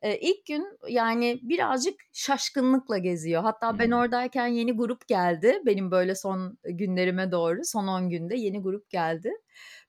Eee, 0.05 0.19
ilk 0.21 0.45
gün, 0.45 0.65
yani, 0.89 1.39
birazcık 1.43 1.95
şaşkınlıkla 2.13 2.97
geziyor. 2.97 3.41
Hatta 3.41 3.79
ben 3.79 3.91
oradayken 3.91 4.47
yeni 4.47 4.71
grup 4.71 5.07
geldi. 5.07 5.61
Benim 5.65 5.91
böyle 5.91 6.15
son 6.15 6.57
günlerime 6.63 7.31
doğru, 7.31 7.59
son 7.63 7.87
10 7.87 8.09
günde 8.09 8.35
yeni 8.35 8.61
grup 8.61 8.89
geldi. 8.89 9.31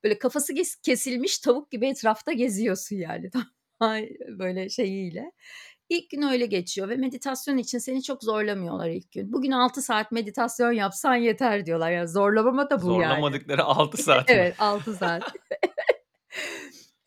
Böyle 0.04 0.18
kafası 0.18 0.54
kes 0.54 0.76
kesilmiş 0.76 1.38
tavuk 1.38 1.70
gibi 1.70 1.86
etrafta 1.86 2.32
geziyorsun 2.32 2.96
yani 2.96 3.30
böyle 4.38 4.68
şeyiyle. 4.68 5.32
İlk 5.88 6.10
gün 6.10 6.22
öyle 6.22 6.46
geçiyor 6.46 6.88
ve 6.88 6.96
meditasyon 6.96 7.56
için 7.58 7.78
seni 7.78 8.02
çok 8.02 8.24
zorlamıyorlar 8.24 8.88
ilk 8.88 9.12
gün. 9.12 9.32
"Bugün 9.32 9.50
6 9.50 9.82
saat 9.82 10.12
meditasyon 10.12 10.72
yapsan 10.72 11.14
yeter." 11.14 11.66
diyorlar. 11.66 11.90
Ya 11.90 12.06
zorlamama 12.06 12.70
da 12.70 12.82
bu 12.82 12.92
yani. 12.92 13.02
Zorlamadıkları 13.02 13.64
6 13.64 13.96
saat? 14.02 14.30
Evet, 14.30 14.54
6 14.58 14.94
saat. 14.94 15.22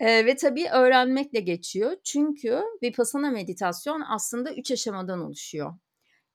Eee, 0.02 0.26
ve 0.26 0.36
tabii 0.36 0.70
öğrenmekle 0.70 1.40
geçiyor. 1.40 1.92
Çünkü 2.04 2.62
Vipassana 2.84 3.30
meditasyon 3.32 4.02
aslında 4.10 4.54
3 4.54 4.72
aşamadan 4.72 5.20
oluşuyor. 5.22 5.74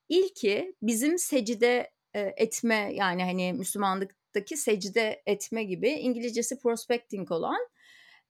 İlki 0.08 0.76
bizim 0.82 1.18
secde, 1.18 1.90
eee, 2.16 2.34
etme, 2.38 2.90
yani, 2.94 3.24
hani, 3.24 3.54
Müslümanlıktaki 3.54 4.58
secde 4.58 5.22
etme 5.26 5.64
gibi 5.64 5.90
İngilizcesi 5.90 6.60
prospecting 6.60 7.32
olan, 7.32 7.68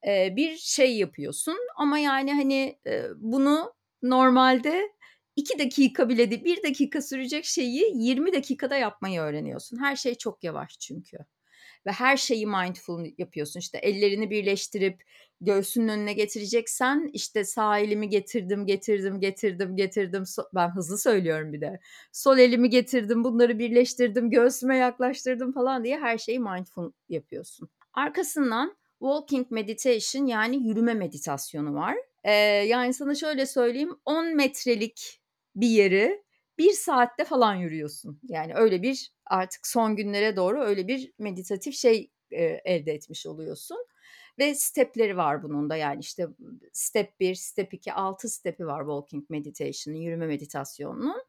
eee, 0.07 0.33
bir 0.37 0.57
şey 0.57 0.97
yapıyorsun 0.97 1.57
ama, 1.77 1.99
yani, 1.99 2.33
hani, 2.33 2.79
eee, 2.87 3.07
bunu 3.17 3.73
normalde 4.03 4.91
2 5.35 5.59
dakika 5.59 6.09
bile 6.09 6.31
değil, 6.31 6.45
1 6.45 6.63
dakika 6.63 7.01
sürecek 7.01 7.45
şeyi 7.45 7.91
20 7.95 8.33
dakikada 8.33 8.77
yapmayı 8.77 9.21
öğreniyorsun. 9.21 9.77
Her 9.79 9.95
şey 9.95 10.15
çok 10.15 10.45
yavaş 10.45 10.79
çünkü 10.79 11.17
ve 11.87 11.91
her 11.91 12.17
şeyi 12.17 12.45
mindful 12.47 13.05
yapıyorsun. 13.17 13.59
İşte, 13.59 13.77
ellerini 13.77 14.29
birleştirip 14.29 15.03
göğsünün 15.41 15.87
önüne 15.87 16.13
getireceksen, 16.13 17.09
işte, 17.13 17.43
sağ 17.45 17.79
elimi 17.79 18.09
getirdim, 18.09 18.65
getirdim, 18.65 19.19
getirdim, 19.19 19.75
getirdim. 19.75 20.23
Ben 20.55 20.69
hızlı 20.75 20.97
söylüyorum 20.97 21.53
bir 21.53 21.61
de. 21.61 21.79
Sol 22.11 22.37
elimi 22.37 22.69
getirdim, 22.69 23.23
bunları 23.23 23.59
birleştirdim, 23.59 24.29
göğsüme 24.29 24.77
yaklaştırdım 24.77 25.51
falan 25.53 25.83
diye 25.83 25.99
her 25.99 26.17
şeyi 26.17 26.39
mindful 26.39 26.91
yapıyorsun. 27.09 27.69
Arkasından 27.93 28.77
walking 28.99 29.51
meditation 29.51 30.25
yani 30.25 30.67
yürüme 30.67 30.93
meditasyonu 30.93 31.73
var. 31.73 31.95
Eee, 32.25 32.31
yani, 32.67 32.93
sana 32.93 33.15
şöyle 33.15 33.45
söyleyeyim, 33.45 33.95
10 34.05 34.35
metrelik 34.35 35.21
bir 35.55 35.67
yeri 35.67 36.23
1 36.57 36.71
saatte 36.73 37.25
falan 37.25 37.55
yürüyorsun. 37.55 38.19
Yani 38.29 38.53
öyle 38.55 38.81
bir 38.81 39.11
artık 39.25 39.67
son 39.67 39.95
günlere 39.95 40.35
doğru 40.35 40.61
öyle 40.63 40.87
bir 40.87 41.13
meditatif 41.19 41.75
şey, 41.75 42.11
eee, 42.31 42.61
elde 42.65 42.93
etmiş 42.93 43.25
oluyorsun 43.27 43.77
ve 44.39 44.55
step'leri 44.55 45.17
var 45.17 45.43
bunun 45.43 45.69
da. 45.69 45.75
Yani, 45.75 45.99
işte, 45.99 46.27
step 46.73 47.19
1, 47.19 47.35
step 47.35 47.73
2, 47.73 47.93
6 47.93 48.29
step'i 48.29 48.65
var 48.67 48.81
walking 48.81 49.29
meditation'ın, 49.29 49.97
yürüme 49.97 50.27
meditasyonunun. 50.27 51.23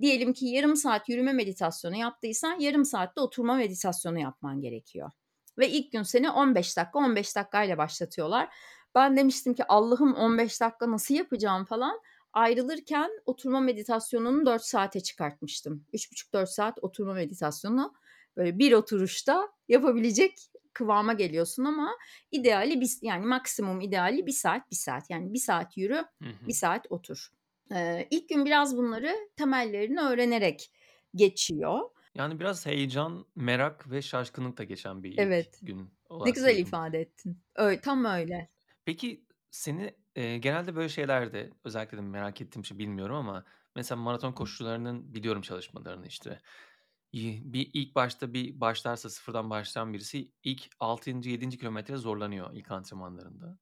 Diyelim 0.00 0.32
ki 0.32 0.46
yarım 0.46 0.76
saat 0.76 1.08
yürüme 1.08 1.32
meditasyonu 1.32 1.96
yaptıysan 1.96 2.60
yarım 2.60 2.84
saat 2.84 3.16
de 3.16 3.20
oturma 3.20 3.54
meditasyonu 3.54 4.18
yapman 4.18 4.60
gerekiyor 4.60 5.10
ve 5.58 5.68
ilk 5.70 5.92
gün 5.92 6.02
seni 6.02 6.30
15 6.30 6.76
dakika, 6.76 6.98
15 6.98 7.36
dakikayla 7.36 7.78
başlatıyorlar. 7.78 8.48
Ben 8.94 9.16
demiştim 9.16 9.54
ki 9.54 9.64
Allah'ım 9.68 10.14
15 10.14 10.60
dakika 10.60 10.90
nasıl 10.90 11.14
yapacağım 11.14 11.64
falan. 11.64 12.00
Ayrılırken 12.32 13.10
oturma 13.26 13.60
meditasyonunu 13.60 14.46
4 14.46 14.62
saate 14.64 15.00
çıkartmıştım. 15.00 15.86
3,5-4 15.92 16.50
saat 16.50 16.78
oturma 16.82 17.14
meditasyonu 17.14 17.94
böyle 18.36 18.58
bir 18.58 18.72
oturuşta 18.72 19.48
yapabilecek 19.68 20.32
kıvama 20.72 21.12
geliyorsun 21.12 21.64
ama 21.64 21.90
ideali 22.30 22.80
bis 22.80 22.98
yani 23.02 23.26
maksimum 23.26 23.80
ideali 23.80 24.26
1 24.26 24.32
saat, 24.32 24.70
1 24.70 24.76
saat. 24.76 25.10
Yani 25.10 25.32
1 25.34 25.38
saat 25.38 25.76
yürü, 25.76 26.04
Hı 26.22 26.28
1 26.46 26.52
hı. 26.52 26.54
saat 26.54 26.86
otur. 26.90 27.28
Eee, 27.70 28.08
ilk 28.10 28.28
gün 28.28 28.44
biraz 28.44 28.76
bunları 28.76 29.16
temellerini 29.36 30.00
öğrenerek 30.00 30.72
geçiyor. 31.14 31.80
Yani, 32.14 32.40
biraz 32.40 32.66
heyecan, 32.66 33.26
merak 33.36 33.90
ve 33.90 34.02
şaşkınlıkla 34.02 34.64
geçen 34.64 35.02
bir 35.02 35.12
ilk 35.12 35.32
Evet. 35.36 35.62
gün 35.62 35.90
Ne 36.24 36.30
güzel 36.30 36.56
duydum. 36.58 36.58
ifade 36.58 37.00
ettin. 37.00 37.42
Öy 37.56 37.80
tam 37.80 38.04
öyle. 38.04 38.50
Peki, 38.84 39.26
seni, 39.50 39.94
eee, 40.20 40.38
genelde 40.38 40.76
böyle 40.76 40.88
şeylerde 40.88 41.50
özellikle 41.64 41.98
de 41.98 42.02
merak 42.02 42.40
ettiğim 42.40 42.60
için 42.62 42.78
bilmiyorum 42.78 43.16
ama 43.16 43.44
mesela 43.76 44.00
maraton 44.00 44.32
koşucularının 44.32 45.14
biliyorum 45.14 45.42
çalışmalarını, 45.42 46.06
işte. 46.06 46.40
Bir 47.14 47.70
ilk 47.74 47.94
başta 47.94 48.34
bir 48.34 48.60
başlarsa 48.60 49.10
sıfırdan 49.10 49.50
başlayan 49.50 49.94
birisi 49.94 50.32
ilk 50.44 50.68
6. 50.80 51.30
7. 51.30 51.58
kilometrede 51.58 51.98
zorlanıyor 51.98 52.54
ilk 52.54 52.70
antrenmanlarında. 52.70 53.58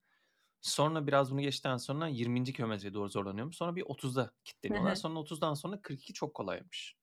Sonra 0.63 1.07
biraz 1.07 1.33
bunu 1.33 1.41
geçtikten 1.43 1.79
sonra 1.79 2.09
20. 2.09 2.55
kilometreye 2.55 2.95
doğru 2.95 3.09
zorlanıyormuş. 3.11 3.57
Sonra 3.57 3.77
bir 3.77 3.83
30'da 3.83 4.33
Hı 4.71 4.75
kilitleniyorlar. 4.75 4.95
hı. 4.95 4.97
Sonra 4.97 5.21
30'dan 5.21 5.55
sonra 5.55 5.83
42 5.83 6.13
çok 6.15 6.35
kolaymış. 6.35 6.97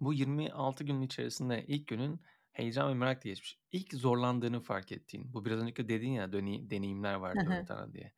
Bu 0.00 0.14
26 0.14 0.84
günün 0.84 1.02
içerisinde 1.02 1.66
ilk 1.68 1.88
günün 1.88 2.20
heyecan 2.52 2.90
ve 2.90 2.94
merakla 2.94 3.30
geçmiş. 3.30 3.60
İlk 3.72 3.94
zorlandığını 3.94 4.60
fark 4.60 4.92
ettiğin, 4.92 5.34
bu 5.34 5.44
biraz 5.44 5.60
önceki 5.60 5.88
dedin 5.88 6.10
ya 6.10 6.32
döney 6.32 6.70
deneyimler 6.70 7.22
Hı 7.34 7.40
4 7.44 7.50
hı. 7.50 7.68
diye. 7.94 8.12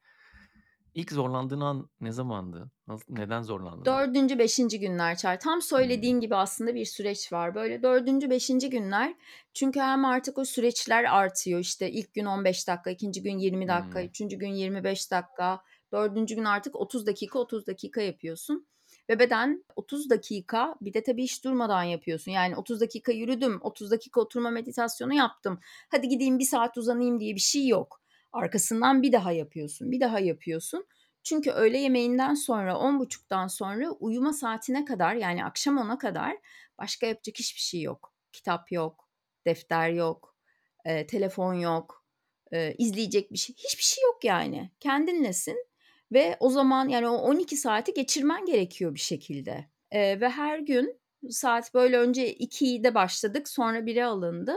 İlk 0.94 1.12
zorlandığın 1.12 1.60
an 1.60 1.90
ne 2.00 2.12
zamandı? 2.12 2.70
Nasıl 2.86 3.04
neden 3.08 3.42
zorlandın? 3.42 3.84
4. 3.84 4.38
5. 4.38 4.78
günler 4.78 5.16
Çağrı. 5.16 5.38
Tam 5.38 5.62
söylediğin 5.62 6.20
gibi 6.20 6.36
aslında 6.36 6.74
bir 6.74 6.84
süreç 6.84 7.32
var. 7.32 7.54
Böyle 7.54 7.82
4. 7.82 8.30
5. 8.30 8.68
günler 8.68 9.14
çünkü 9.54 9.80
hem 9.80 10.04
artık 10.04 10.38
o 10.38 10.44
süreçler 10.44 11.04
artıyor. 11.04 11.60
İşte 11.60 11.90
ilk 11.90 12.14
gün 12.14 12.24
15 12.24 12.68
dakika, 12.68 12.90
2. 12.90 13.22
gün 13.22 13.38
20 13.38 13.68
dakika, 13.68 13.98
Hımm. 13.98 14.08
3. 14.08 14.38
gün 14.38 14.48
25 14.48 15.10
dakika, 15.10 15.60
4. 15.92 16.34
gün 16.34 16.44
artık 16.44 16.76
30 16.76 17.06
dakika, 17.06 17.38
30 17.38 17.66
dakika 17.66 18.00
yapıyorsun 18.00 18.66
ve 19.08 19.18
beden 19.18 19.64
30 19.76 20.10
dakika 20.10 20.74
bir 20.80 20.94
de 20.94 21.02
tabii 21.02 21.22
hiç 21.22 21.44
durmadan 21.44 21.82
yapıyorsun. 21.82 22.32
Yani 22.32 22.56
30 22.56 22.80
dakika 22.80 23.12
yürüdüm, 23.12 23.58
30 23.62 23.90
dakika 23.90 24.20
oturma 24.20 24.50
meditasyonu 24.50 25.14
yaptım. 25.14 25.60
Hadi 25.90 26.08
gideyim 26.08 26.38
1 26.38 26.44
saat 26.44 26.78
uzanayım 26.78 27.20
diye 27.20 27.34
bir 27.34 27.40
şey 27.40 27.66
yok. 27.66 28.01
Arkasından 28.32 29.02
bir 29.02 29.12
daha 29.12 29.32
yapıyorsun, 29.32 29.90
bir 29.90 30.00
daha 30.00 30.20
yapıyorsun. 30.20 30.86
Çünkü 31.22 31.50
öğle 31.50 31.78
yemeğinden 31.78 32.34
sonra 32.34 32.72
10.30'dan 32.72 33.46
sonra 33.46 33.90
uyuma 33.90 34.32
saatine 34.32 34.84
kadar 34.84 35.14
yani 35.14 35.44
akşam 35.44 35.78
10'a 35.78 35.98
kadar 35.98 36.36
başka 36.78 37.06
yapacak 37.06 37.38
hiçbir 37.38 37.60
şey 37.60 37.80
yok. 37.82 38.14
Kitap 38.32 38.72
yok, 38.72 39.08
defter 39.46 39.90
yok, 39.90 40.36
e, 40.84 41.06
telefon 41.06 41.54
yok, 41.54 42.04
e, 42.52 42.74
izleyecek 42.78 43.32
bir 43.32 43.38
şey 43.38 43.56
hiçbir 43.56 43.82
şey 43.82 44.04
yok 44.04 44.24
yani. 44.24 44.70
Kendinlesin 44.80 45.66
ve 46.12 46.36
o 46.40 46.50
zaman 46.50 46.88
yani 46.88 47.08
o 47.08 47.16
12 47.16 47.56
saati 47.56 47.94
geçirmen 47.94 48.46
gerekiyor 48.46 48.94
bir 48.94 49.00
şekilde. 49.00 49.66
E, 49.90 50.20
ve 50.20 50.28
her 50.28 50.58
gün 50.58 51.00
saat 51.30 51.74
böyle 51.74 51.98
önce 51.98 52.34
2'de 52.34 52.94
başladık 52.94 53.48
sonra 53.48 53.78
1'e 53.78 54.04
alındı. 54.04 54.54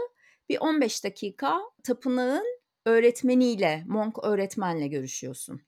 Bir 0.49 0.57
15 0.59 1.03
dakika 1.03 1.59
tapınağın 1.83 2.59
öğretmeniyle, 2.85 3.83
monk 3.87 4.23
öğretmenle 4.23 4.87
görüşüyorsun. 4.87 5.61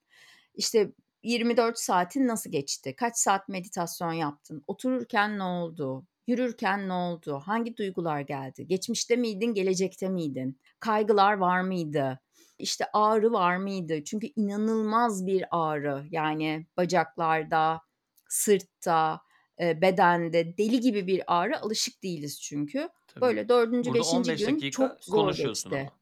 İşte 0.53 0.91
24 1.23 1.79
saatin 1.79 2.27
nasıl 2.27 2.51
geçti? 2.51 2.95
Kaç 2.95 3.17
saat 3.17 3.49
meditasyon 3.49 4.13
yaptın? 4.13 4.63
Otururken 4.67 5.39
ne 5.39 5.43
oldu? 5.43 6.05
Yürürken 6.27 6.89
ne 6.89 6.93
oldu? 6.93 7.41
Hangi 7.45 7.77
duygular 7.77 8.21
geldi? 8.21 8.67
Geçmişte 8.67 9.15
miydin, 9.15 9.53
gelecekte 9.53 10.09
miydin? 10.09 10.59
Kaygılar 10.79 11.33
var 11.33 11.61
mıydı? 11.61 12.19
İşte 12.59 12.85
ağrı 12.93 13.31
var 13.33 13.57
mıydı? 13.57 14.03
Çünkü 14.03 14.27
inanılmaz 14.35 15.25
bir 15.25 15.45
ağrı. 15.51 16.05
Yani 16.11 16.65
bacaklarda, 16.77 17.81
sırtta, 18.29 19.21
bedende 19.59 20.57
deli 20.57 20.79
gibi 20.79 21.07
bir 21.07 21.23
ağrı 21.27 21.61
alışık 21.61 22.03
değiliz 22.03 22.41
çünkü. 22.41 22.89
Tabii. 23.07 23.21
Böyle 23.21 23.49
dördüncü, 23.49 23.89
Burada 23.89 23.99
beşinci 23.99 24.31
15 24.31 24.45
gün 24.45 24.69
çok 24.69 25.03
zor 25.03 25.15
konuşuyorsun 25.17 25.71
geçti. 25.71 25.89
ama. 25.89 25.97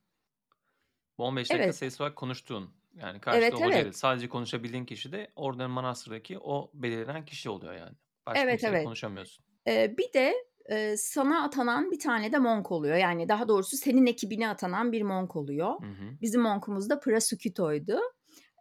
Bu 1.18 1.24
15 1.24 1.54
dakika 1.54 1.66
Evet. 1.66 1.76
sayısı 1.76 2.04
olarak 2.04 2.18
konuştuğun. 2.18 2.70
Yani 2.96 3.22
karşıda 3.22 3.36
Evet, 3.46 3.54
hoca 3.58 3.74
değil. 3.74 3.86
evet. 3.86 3.98
Sadece 3.98 4.30
konuşabildiğin 4.30 4.86
kişi 4.86 5.12
de 5.12 5.32
orada 5.36 5.68
manastırdaki 5.68 6.40
o 6.40 6.72
belirlenen 6.74 7.26
kişi 7.26 7.50
oluyor 7.50 7.74
yani. 7.74 7.96
Başka 8.26 8.42
Evet, 8.42 8.50
kimseyle 8.50 8.78
evet. 8.78 8.84
konuşamıyorsun. 8.84 9.46
Eee, 9.68 9.96
bir 9.98 10.14
de, 10.14 10.36
eee, 10.70 10.98
sana 10.98 11.44
atanan 11.44 11.92
bir 11.92 12.00
tane 12.00 12.32
de 12.32 12.38
monk 12.40 12.72
oluyor. 12.72 12.98
Yani 12.98 13.30
daha 13.30 13.48
doğrusu 13.48 13.78
senin 13.78 14.06
ekibine 14.06 14.50
atanan 14.50 14.92
bir 14.92 15.02
monk 15.02 15.36
oluyor. 15.36 15.74
Hı 15.82 15.86
hı. 15.86 16.18
Bizim 16.22 16.42
monkumuz 16.42 16.90
da 16.90 17.00
Prasukito'ydu. 17.00 18.00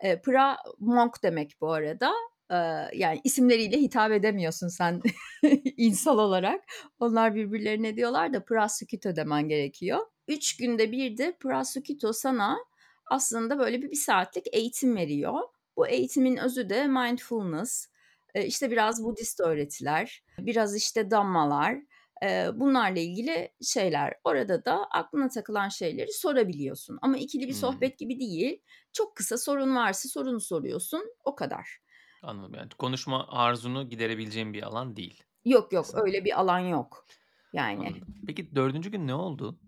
Eee, 0.04 0.22
pra 0.22 0.56
monk 0.80 1.22
demek 1.22 1.52
bu 1.60 1.72
arada. 1.72 2.12
Eee, 2.50 2.90
yani 2.94 3.20
isimleriyle 3.24 3.76
hitap 3.80 4.12
edemiyorsun 4.12 4.68
sen 4.68 5.02
insan 5.76 6.18
olarak. 6.18 6.64
Onlar 6.98 7.34
birbirlerine 7.34 7.96
diyorlar 7.96 8.32
da 8.34 8.44
Prasukito 8.44 9.16
demen 9.16 9.48
gerekiyor. 9.48 10.00
3 10.28 10.56
günde 10.56 10.92
bir 10.92 11.16
de 11.18 11.36
Prasukito 11.40 12.12
sana 12.12 12.58
aslında 13.06 13.58
böyle 13.58 13.82
bir 13.82 13.90
1 13.90 13.96
saatlik 13.96 14.46
eğitim 14.52 14.96
veriyor. 14.96 15.34
Bu 15.76 15.86
eğitimin 15.88 16.36
özü 16.36 16.70
de 16.70 16.86
mindfulness, 16.86 17.88
eee, 18.34 18.46
işte 18.46 18.70
biraz 18.70 19.04
Budist 19.04 19.40
öğretiler, 19.40 20.24
biraz 20.46 20.76
işte 20.76 21.10
Dhamma'lar, 21.10 21.76
eee, 22.22 22.50
bunlarla 22.54 23.00
ilgili 23.00 23.50
şeyler. 23.62 24.14
Orada 24.24 24.64
da 24.64 24.84
aklına 24.90 25.28
takılan 25.28 25.68
şeyleri 25.68 26.12
sorabiliyorsun 26.12 26.98
ama 27.02 27.16
ikili 27.18 27.48
bir 27.48 27.52
Hımm. 27.52 27.54
sohbet 27.54 27.98
gibi 27.98 28.20
değil. 28.20 28.62
Çok 28.92 29.16
kısa 29.16 29.38
sorun 29.38 29.76
varsa 29.76 30.08
sorunu 30.08 30.40
soruyorsun, 30.40 31.14
o 31.24 31.34
kadar. 31.34 31.78
Anladım. 32.22 32.54
Yani 32.54 32.68
konuşma 32.78 33.26
arzunu 33.28 33.88
giderebileceğin 33.90 34.52
bir 34.54 34.62
alan 34.62 34.96
değil 34.96 35.22
Yok, 35.44 35.72
yok, 35.72 35.90
aslında. 35.92 36.04
öyle 36.04 36.24
bir 36.24 36.40
alan 36.40 36.58
yok. 36.58 37.06
Yani. 37.52 37.94
Anladım. 37.94 38.08
Peki 38.26 38.54
4. 38.54 38.90
gün 38.90 39.06
ne 39.06 39.14
oldu? 39.14 39.60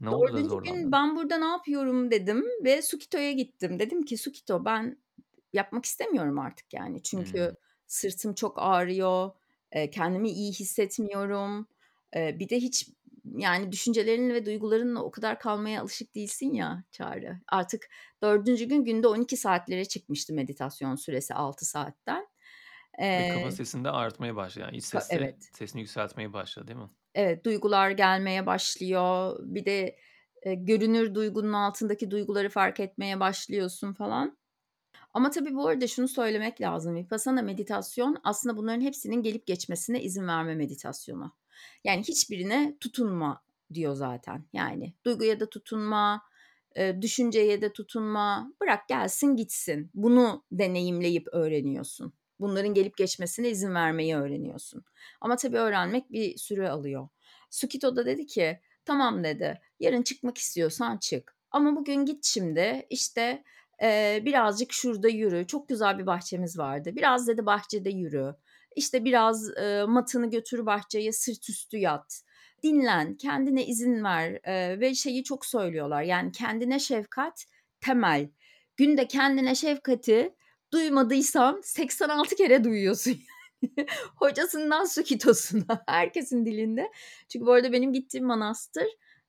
Ne 0.00 0.10
oldu 0.10 0.32
da 0.32 0.36
4. 0.36 0.42
gün 0.42 0.48
zorlandın? 0.48 0.92
ben 0.92 1.16
burada 1.16 1.38
ne 1.38 1.44
yapıyorum 1.44 2.10
dedim 2.10 2.44
ve 2.64 2.82
Sukito'ya 2.82 3.32
gittim. 3.32 3.78
Dedim 3.78 4.02
ki 4.04 4.18
Sukito 4.18 4.64
ben 4.64 4.98
yapmak 5.52 5.84
istemiyorum 5.84 6.38
artık 6.38 6.72
yani. 6.74 7.02
Çünkü 7.02 7.38
Hımm. 7.38 7.56
sırtım 7.86 8.34
çok 8.34 8.54
ağrıyor, 8.58 9.30
kendimi 9.92 10.30
iyi 10.30 10.52
hissetmiyorum. 10.52 11.68
Bir 12.14 12.48
de 12.48 12.56
hiç 12.56 12.88
yani 13.24 13.72
düşüncelerinle 13.72 14.34
ve 14.34 14.46
duygularınla 14.46 15.02
o 15.02 15.10
kadar 15.10 15.38
kalmaya 15.38 15.82
alışık 15.82 16.14
değilsin 16.14 16.52
ya 16.54 16.84
Çağrı. 16.90 17.40
Artık 17.48 17.88
4. 18.22 18.66
gün 18.66 18.84
günde 18.84 19.08
12 19.08 19.36
saatlere 19.36 19.84
çıkmıştı 19.84 20.34
meditasyon 20.34 20.94
süresi 20.96 21.34
6 21.34 21.64
saatten. 21.66 22.26
Ve 23.18 23.26
kafa 23.26 23.50
Eee 23.50 23.50
sesini 23.50 23.84
de 23.84 23.90
artmaya 23.90 24.36
başladı. 24.36 24.64
Yani 24.64 24.76
iç 24.76 24.90
Ka 24.90 25.06
evet. 25.10 25.50
sesini 25.52 25.80
yükseltmeye 25.80 26.32
başladı 26.32 26.68
değil 26.68 26.78
mi? 26.78 26.90
Evet, 27.14 27.44
duygular 27.44 27.90
gelmeye 27.90 28.46
başlıyor. 28.46 29.36
Bir 29.42 29.64
de, 29.64 29.96
eee, 30.46 30.54
görünür 30.54 31.14
duygunun 31.14 31.52
altındaki 31.52 32.10
duyguları 32.10 32.48
fark 32.48 32.80
etmeye 32.80 33.20
başlıyorsun 33.20 33.92
falan. 33.92 34.38
Ama 35.14 35.30
tabii 35.30 35.54
bu 35.54 35.68
arada 35.68 35.86
şunu 35.86 36.08
söylemek 36.08 36.60
lazım. 36.60 36.96
Vipassana 36.96 37.42
meditasyon 37.42 38.16
aslında 38.24 38.56
bunların 38.56 38.80
hepsinin 38.80 39.22
gelip 39.22 39.46
geçmesine 39.46 40.02
izin 40.02 40.26
verme 40.28 40.54
meditasyonu. 40.54 41.32
Yani 41.84 42.02
hiçbirine 42.02 42.76
tutunma 42.80 43.44
diyor 43.74 43.94
zaten. 43.94 44.44
Yani 44.52 44.94
duyguya 45.04 45.40
da 45.40 45.50
tutunma, 45.50 46.22
düşünceye 47.02 47.62
de 47.62 47.72
tutunma. 47.72 48.52
Bırak 48.62 48.88
gelsin 48.88 49.36
gitsin. 49.36 49.90
Bunu 49.94 50.44
deneyimleyip 50.52 51.28
öğreniyorsun. 51.32 52.12
Bunların 52.40 52.74
gelip 52.74 52.96
geçmesine 52.96 53.48
izin 53.50 53.74
vermeyi 53.74 54.16
öğreniyorsun. 54.16 54.84
Ama 55.20 55.36
tabii 55.36 55.56
öğrenmek 55.58 56.12
bir 56.12 56.36
süre 56.36 56.70
alıyor. 56.70 57.08
Sukito 57.50 57.96
da 57.96 58.06
dedi 58.06 58.26
ki, 58.26 58.60
"Tamam." 58.84 59.24
dedi. 59.24 59.60
"Yarın 59.80 60.02
çıkmak 60.02 60.38
istiyorsan 60.38 60.98
çık. 60.98 61.36
Ama 61.50 61.76
bugün 61.76 62.06
git 62.06 62.24
şimdi, 62.26 62.86
işte, 62.90 63.42
eee, 63.82 64.22
birazcık 64.24 64.72
şurada 64.72 65.08
yürü. 65.08 65.46
Çok 65.46 65.68
güzel 65.68 65.98
bir 65.98 66.06
bahçemiz 66.06 66.58
vardı. 66.58 66.90
Biraz" 66.96 67.28
dedi, 67.28 67.46
"bahçede 67.46 67.90
yürü. 67.90 68.34
İşte 68.76 69.04
biraz, 69.04 69.48
eee, 69.56 69.84
matını 69.84 70.30
götür 70.30 70.66
bahçeye, 70.66 71.12
sırt 71.12 71.48
üstü 71.50 71.76
yat. 71.78 72.22
Dinlen, 72.62 73.16
kendine 73.16 73.66
izin 73.66 74.04
ver." 74.04 74.40
Eee, 74.46 74.80
ve 74.80 74.94
şeyi 74.94 75.24
çok 75.24 75.46
söylüyorlar, 75.46 76.02
yani 76.02 76.32
kendine 76.32 76.78
şefkat 76.78 77.44
temel. 77.80 78.30
Günde 78.76 79.08
kendine 79.08 79.54
şefkati 79.54 80.34
duymadıysan 80.72 81.60
86 81.64 82.36
kere 82.36 82.64
duyuyorsun 82.64 83.10
yani. 83.62 83.86
Hocasından 84.16 84.84
Sukito'suna 84.84 85.84
herkesin 85.86 86.46
dilinde. 86.46 86.90
Çünkü 87.28 87.46
bu 87.46 87.52
arada 87.52 87.72
benim 87.72 87.92
gittiğim 87.92 88.26
manastır 88.26 88.86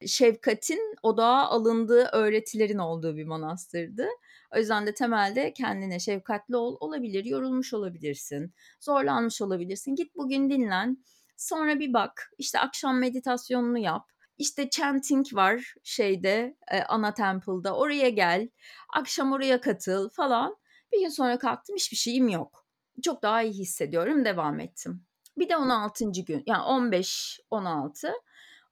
şefkatin 0.07 0.95
odağa 1.03 1.45
alındığı 1.47 2.03
öğretilerin 2.13 2.77
olduğu 2.77 3.17
bir 3.17 3.25
manastırdı. 3.25 4.07
O 4.55 4.57
yüzden 4.57 4.87
de 4.87 4.93
temelde 4.93 5.53
kendine 5.53 5.99
şefkatli 5.99 6.55
ol. 6.55 6.77
Olabilir, 6.79 7.25
yorulmuş 7.25 7.73
olabilirsin, 7.73 8.53
zorlanmış 8.79 9.41
olabilirsin. 9.41 9.95
Git 9.95 10.15
bugün 10.15 10.49
dinlen. 10.49 10.97
Sonra 11.37 11.79
bir 11.79 11.93
bak, 11.93 12.31
işte 12.37 12.59
akşam 12.59 12.99
meditasyonunu 12.99 13.77
yap. 13.77 14.09
İşte 14.37 14.69
chanting 14.69 15.33
var 15.33 15.73
şeyde, 15.83 16.57
eee, 16.71 16.83
ana 16.87 17.13
temple'da. 17.13 17.75
Oraya 17.77 18.09
gel. 18.09 18.49
Akşam 18.93 19.31
oraya 19.31 19.61
katıl 19.61 20.09
falan. 20.09 20.55
Bir 20.93 20.99
gün 20.99 21.09
sonra 21.09 21.39
kalktım 21.39 21.75
hiçbir 21.75 21.97
şeyim 21.97 22.29
yok. 22.29 22.65
Çok 23.01 23.21
daha 23.21 23.41
iyi 23.41 23.53
hissediyorum, 23.53 24.25
devam 24.25 24.59
ettim. 24.59 25.03
Bir 25.37 25.49
de 25.49 25.57
16. 25.57 26.05
gün, 26.27 26.43
yani 26.45 26.63
15-16. 26.63 28.11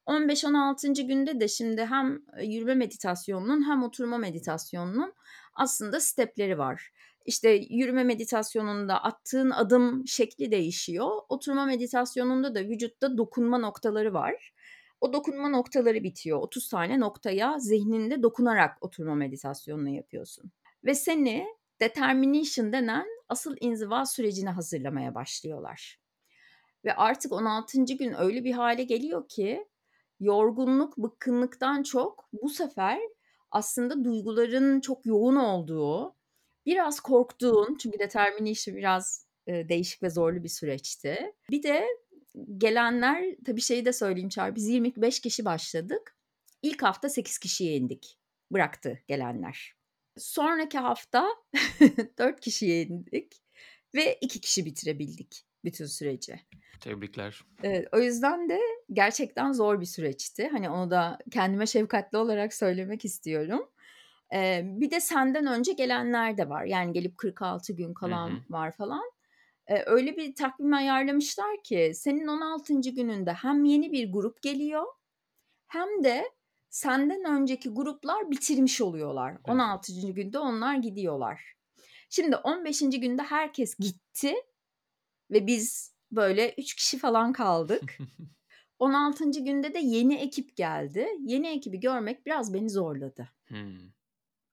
15-16. 0.06 1.06
günde 1.06 1.40
de 1.40 1.48
şimdi 1.48 1.84
hem 1.84 2.22
yürüme 2.42 2.74
meditasyonunun 2.74 3.68
hem 3.68 3.82
oturma 3.82 4.18
meditasyonunun 4.18 5.12
aslında 5.54 6.00
step'leri 6.00 6.58
var. 6.58 6.90
İşte 7.24 7.50
yürüme 7.70 8.04
meditasyonunda 8.04 9.04
attığın 9.04 9.50
adım 9.50 10.06
şekli 10.06 10.50
değişiyor. 10.50 11.10
Oturma 11.28 11.64
meditasyonunda 11.64 12.54
da 12.54 12.60
vücutta 12.60 13.18
dokunma 13.18 13.58
noktaları 13.58 14.14
var. 14.14 14.52
O 15.00 15.12
dokunma 15.12 15.48
noktaları 15.48 16.02
bitiyor. 16.02 16.38
30 16.38 16.68
tane 16.68 17.00
noktaya 17.00 17.58
zihninde 17.58 18.22
dokunarak 18.22 18.76
oturma 18.80 19.14
meditasyonunu 19.14 19.88
yapıyorsun. 19.88 20.50
Ve 20.84 20.94
seni 20.94 21.46
determination 21.80 22.72
denen 22.72 23.06
asıl 23.28 23.56
inziva 23.60 24.06
sürecine 24.06 24.50
hazırlamaya 24.50 25.14
başlıyorlar. 25.14 26.00
Ve 26.84 26.94
artık 26.94 27.32
16. 27.32 27.96
gün 27.96 28.14
öyle 28.18 28.44
bir 28.44 28.52
hale 28.52 28.84
geliyor 28.84 29.28
ki 29.28 29.66
yorgunluk, 30.20 30.96
bıkkınlıktan 30.96 31.82
çok 31.82 32.28
bu 32.42 32.48
sefer 32.48 33.00
aslında 33.50 34.04
duyguların 34.04 34.80
çok 34.80 35.06
yoğun 35.06 35.36
olduğu, 35.36 36.16
biraz 36.66 37.00
korktuğun 37.00 37.76
çünkü 37.80 37.98
determination 37.98 38.76
biraz, 38.76 39.26
eee, 39.46 39.68
değişik 39.68 40.02
ve 40.02 40.10
zorlu 40.10 40.42
bir 40.42 40.48
süreçti. 40.48 41.32
Bir 41.50 41.62
de 41.62 41.86
gelenler 42.58 43.36
tabii 43.46 43.60
şeyi 43.60 43.84
de 43.84 43.92
söyleyeyim 43.92 44.28
Çağrı, 44.28 44.54
biz 44.54 44.68
25 44.68 45.20
kişi 45.20 45.44
başladık. 45.44 46.16
İlk 46.62 46.82
hafta 46.82 47.08
8 47.08 47.38
kişiye 47.38 47.76
indik. 47.76 48.18
Bıraktı 48.52 48.98
gelenler. 49.06 49.79
Sonraki 50.16 50.78
hafta 50.78 51.28
4 52.18 52.40
kişiye 52.40 52.82
indik 52.82 53.42
ve 53.94 54.18
2 54.20 54.40
kişi 54.40 54.64
bitirebildik 54.64 55.46
bütün 55.64 55.86
süreci. 55.86 56.40
Tebrikler. 56.80 57.44
Evet, 57.62 57.88
o 57.92 57.98
yüzden 57.98 58.48
de 58.48 58.60
gerçekten 58.92 59.52
zor 59.52 59.80
bir 59.80 59.86
süreçti. 59.86 60.48
Hani 60.48 60.70
onu 60.70 60.90
da 60.90 61.18
kendime 61.30 61.66
şefkatli 61.66 62.18
olarak 62.18 62.54
söylemek 62.54 63.04
istiyorum. 63.04 63.70
Eee, 64.32 64.62
bir 64.66 64.90
de 64.90 65.00
senden 65.00 65.46
önce 65.46 65.72
gelenler 65.72 66.36
de 66.38 66.48
var. 66.48 66.64
Yani 66.64 66.92
gelip 66.92 67.18
46 67.18 67.72
gün 67.72 67.94
kalan 67.94 68.30
hı. 68.30 68.40
var 68.50 68.72
falan. 68.72 69.10
Eee, 69.70 69.82
öyle 69.86 70.16
bir 70.16 70.34
takvim 70.34 70.72
ayarlamışlar 70.74 71.62
ki 71.64 71.92
senin 71.94 72.26
16. 72.26 72.90
gününde 72.90 73.32
hem 73.32 73.64
yeni 73.64 73.92
bir 73.92 74.12
grup 74.12 74.42
geliyor 74.42 74.84
hem 75.68 76.04
de 76.04 76.24
senden 76.70 77.24
önceki 77.24 77.68
gruplar 77.68 78.30
bitirmiş 78.30 78.80
oluyorlar. 78.80 79.30
Evet. 79.32 79.48
16. 79.48 79.92
günde 80.12 80.38
onlar 80.38 80.74
gidiyorlar. 80.74 81.54
Şimdi 82.10 82.36
15. 82.36 82.80
günde 82.80 83.22
herkes 83.22 83.76
gitti 83.78 84.34
ve 85.30 85.46
biz 85.46 85.94
böyle 86.12 86.54
3 86.58 86.74
kişi 86.74 86.98
falan 86.98 87.32
kaldık. 87.32 87.98
16. 88.78 89.30
günde 89.30 89.74
de 89.74 89.78
yeni 89.78 90.14
ekip 90.14 90.56
geldi. 90.56 91.08
Yeni 91.20 91.48
ekibi 91.48 91.80
görmek 91.80 92.26
biraz 92.26 92.54
beni 92.54 92.70
zorladı. 92.70 93.28
Hımm. 93.48 93.94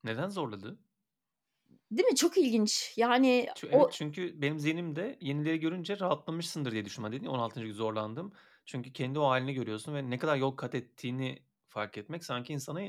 Neden 0.03 0.30
zorladı? 0.30 0.80
Değil 1.91 2.08
mi? 2.08 2.15
Çok 2.15 2.38
ilginç. 2.38 2.93
Yani 2.97 3.47
Çü 3.56 3.67
o 3.67 3.69
evet, 3.69 3.91
çünkü 3.91 4.41
benim 4.41 4.60
zihnimde 4.60 5.17
yenileri 5.21 5.60
görünce 5.60 5.99
rahatlamışsındır 5.99 6.71
diye 6.71 6.86
düşündüm. 6.86 7.12
Dedin 7.12 7.25
ya 7.25 7.32
16. 7.32 7.62
gün 7.62 7.73
zorlandım. 7.73 8.34
Çünkü 8.65 8.93
kendi 8.93 9.19
o 9.19 9.27
hâlini 9.27 9.53
görüyorsun 9.53 9.93
ve 9.93 10.10
ne 10.10 10.17
kadar 10.17 10.38
yol 10.38 10.51
kat 10.51 10.75
ettiğini 10.75 11.39
fark 11.78 11.98
etmek 11.98 12.26
sanki 12.26 12.54
insana 12.54 12.82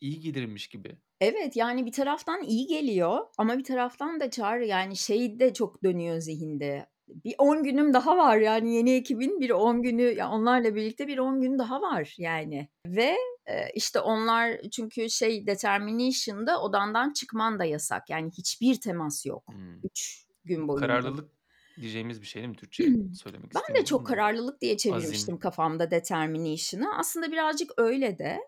iyi 0.00 0.20
gelirmiş 0.20 0.68
gibi. 0.68 0.96
Evet, 1.20 1.56
yani 1.56 1.86
bir 1.86 1.92
taraftan 1.92 2.42
iyi 2.42 2.66
geliyor 2.66 3.26
ama 3.38 3.58
bir 3.58 3.64
taraftan 3.64 4.20
da 4.20 4.30
Çağrı 4.30 4.64
yani 4.66 4.96
şey 4.96 5.40
de 5.40 5.52
çok 5.54 5.82
dönüyor 5.82 6.18
zihinde. 6.20 6.86
Bir 7.08 7.34
10 7.38 7.62
günüm 7.62 7.94
daha 7.94 8.16
var 8.16 8.36
yani 8.36 8.74
yeni 8.74 8.90
ekibin 8.94 9.40
bir 9.40 9.50
10 9.50 9.82
günü 9.82 10.02
ya 10.02 10.30
onlarla 10.30 10.74
birlikte 10.74 11.06
bir 11.08 11.18
10 11.18 11.40
gün 11.40 11.58
daha 11.58 11.80
var 11.82 12.14
yani. 12.18 12.68
Ve, 12.86 13.16
eee, 13.48 13.70
işte 13.74 14.00
onlar 14.00 14.60
çünkü 14.72 15.10
şey 15.10 15.46
determination'da 15.46 16.62
odandan 16.62 17.12
çıkman 17.12 17.58
da 17.58 17.64
yasak. 17.64 18.10
Yani 18.10 18.30
hiçbir 18.38 18.80
temas 18.80 19.26
yok 19.26 19.44
Hımm. 19.50 19.80
3 19.84 20.26
gün 20.44 20.68
boyunca. 20.68 20.86
kararlılık 20.86 21.30
diyeceğimiz 21.80 22.20
bir 22.22 22.26
şey 22.26 22.42
değil 22.42 22.50
mi 22.50 22.56
Türkçe'ye 22.56 22.90
söylemek 23.14 23.50
Ben 23.54 23.74
de 23.74 23.84
çok 23.84 24.06
kararlılık 24.06 24.60
diye 24.60 24.74
Azim. 24.74 24.92
çevirmiştim 24.92 25.38
kafamda 25.38 25.90
determination'ı. 25.90 26.98
Aslında 26.98 27.32
birazcık 27.32 27.70
öyle 27.76 28.18
de. 28.18 28.38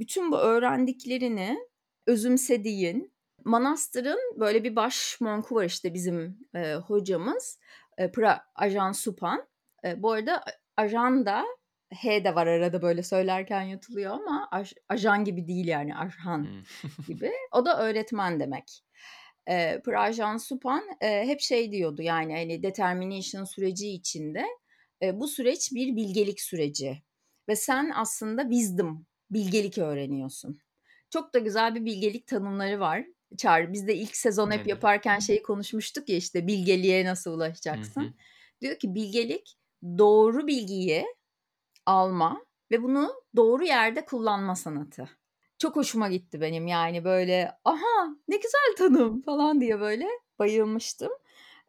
Bütün 0.00 0.32
bu 0.32 0.38
öğrendiklerini 0.38 1.58
özümsediğin, 2.06 3.12
manastırın 3.44 4.40
böyle 4.40 4.64
bir 4.64 4.76
baş 4.76 5.16
monku 5.20 5.54
var 5.54 5.64
işte 5.64 5.94
bizim, 5.94 6.38
hocamız, 6.86 7.58
Pra 8.14 8.44
Ajahn 8.54 8.92
Supan. 8.92 9.46
Bu 9.96 10.12
arada 10.12 10.44
ajan 10.76 11.26
da 11.26 11.44
H 11.94 12.24
de 12.24 12.34
var 12.34 12.46
arada 12.46 12.82
böyle 12.82 13.02
söylerken 13.02 13.62
yutuluyor 13.62 14.10
ama 14.10 14.48
aj 14.50 14.72
ajan 14.88 15.24
gibi 15.24 15.48
değil 15.48 15.68
yani 15.68 15.96
Arhan 15.96 16.48
gibi. 17.08 17.32
O 17.52 17.64
da 17.64 17.82
öğretmen 17.82 18.40
demek. 18.40 18.82
Eee, 19.48 19.80
Prajahn 19.84 20.36
Supan, 20.36 20.82
eee, 21.02 21.24
hep 21.26 21.40
şey 21.40 21.72
diyordu 21.72 22.02
yani 22.02 22.32
hani 22.34 22.62
determination 22.62 23.44
süreci 23.44 23.88
içinde, 23.88 24.44
eee, 25.02 25.20
bu 25.20 25.28
süreç 25.28 25.72
bir 25.74 25.96
bilgelik 25.96 26.40
süreci 26.40 27.02
ve 27.48 27.56
sen 27.56 27.92
aslında 27.94 28.42
wisdom, 28.42 29.06
bilgelik 29.30 29.78
öğreniyorsun. 29.78 30.58
Çok 31.10 31.34
da 31.34 31.38
güzel 31.38 31.74
bir 31.74 31.84
bilgelik 31.84 32.26
tanımları 32.26 32.80
var. 32.80 33.04
Çağrı 33.38 33.72
biz 33.72 33.88
de 33.88 33.96
ilk 33.96 34.16
sezon 34.16 34.50
hep 34.50 34.66
yaparken 34.66 35.18
şeyi 35.18 35.42
konuşmuştuk 35.42 36.08
ya 36.08 36.16
işte 36.16 36.46
bilgeliğe 36.46 37.04
nasıl 37.04 37.34
Hı 37.72 37.76
ulaşacaksın. 37.76 37.92
hı. 37.96 38.12
Diyor 38.60 38.78
ki 38.78 38.94
bilgelik 38.94 39.56
doğru 39.98 40.46
bilgiyi 40.46 41.06
alma 41.86 42.46
ve 42.70 42.82
bunu 42.82 43.14
doğru 43.36 43.64
yerde 43.64 44.04
kullanma 44.04 44.56
sanatı. 44.56 45.10
Çok 45.58 45.76
hoşuma 45.76 46.08
gitti 46.08 46.40
benim 46.40 46.66
yani 46.66 47.04
böyle 47.04 47.52
aha 47.64 48.06
ne 48.28 48.36
güzel 48.36 48.76
tanım 48.78 49.22
falan 49.22 49.60
diye 49.60 49.80
böyle 49.80 50.06
bayılmıştım. 50.38 51.12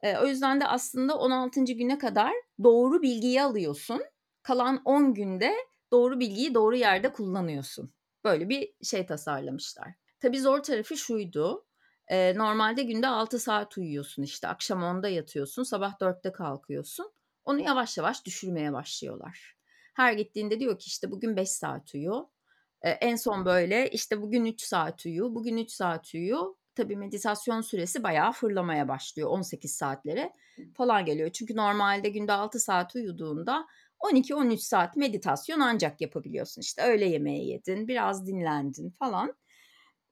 Eee, 0.03 0.17
o 0.23 0.25
yüzden 0.25 0.61
de 0.61 0.67
aslında 0.67 1.17
16. 1.17 1.73
güne 1.73 1.97
kadar 1.97 2.33
doğru 2.63 3.01
bilgiyi 3.01 3.41
alıyorsun. 3.43 4.01
Kalan 4.43 4.81
10 4.85 5.13
günde 5.13 5.55
doğru 5.91 6.19
bilgiyi 6.19 6.53
doğru 6.53 6.75
yerde 6.75 7.11
kullanıyorsun. 7.13 7.93
Böyle 8.23 8.49
bir 8.49 8.73
şey 8.83 9.05
tasarlamışlar. 9.05 9.93
Tabii 10.19 10.39
zor 10.39 10.63
tarafı 10.63 10.97
şuydu. 10.97 11.65
Eee, 12.11 12.33
normalde 12.37 12.83
günde 12.83 13.07
6 13.07 13.39
saat 13.39 13.77
uyuyorsun 13.77 14.23
işte. 14.23 14.47
Akşam 14.47 14.83
10'da 14.83 15.09
yatıyorsun, 15.09 15.63
sabah 15.63 15.99
4'te 15.99 16.31
kalkıyorsun. 16.31 17.11
Onu 17.45 17.59
yavaş 17.59 17.97
yavaş 17.97 18.25
düşürmeye 18.25 18.73
başlıyorlar. 18.73 19.55
Her 19.93 20.13
gittiğinde 20.13 20.59
diyor 20.59 20.79
ki 20.79 20.87
işte 20.87 21.11
bugün 21.11 21.35
5 21.37 21.49
saat 21.49 21.95
uyu. 21.95 22.29
En 22.81 23.15
son 23.15 23.45
böyle 23.45 23.89
işte 23.89 24.21
bugün 24.21 24.45
3 24.45 24.61
saat 24.61 25.05
uyu, 25.05 25.35
bugün 25.35 25.57
3 25.57 25.71
saat 25.71 26.13
uyu. 26.13 26.57
Tabii 26.75 26.95
meditasyon 26.95 27.61
süresi 27.61 28.03
bayağı 28.03 28.31
fırlamaya 28.31 28.87
başlıyor. 28.87 29.29
18 29.29 29.75
saatlere 29.75 30.33
falan 30.77 31.05
geliyor. 31.05 31.29
Çünkü 31.29 31.55
normalde 31.55 32.09
günde 32.09 32.33
6 32.33 32.59
saat 32.59 32.95
uyuduğunda 32.95 33.65
12-13 33.99 34.57
saat 34.57 34.95
meditasyon 34.95 35.59
ancak 35.59 36.01
yapabiliyorsun. 36.01 36.61
İşte 36.61 36.81
öğle 36.81 37.05
yemeği 37.05 37.49
yedin, 37.49 37.87
biraz 37.87 38.27
dinlendin 38.27 38.89
falan. 38.89 39.35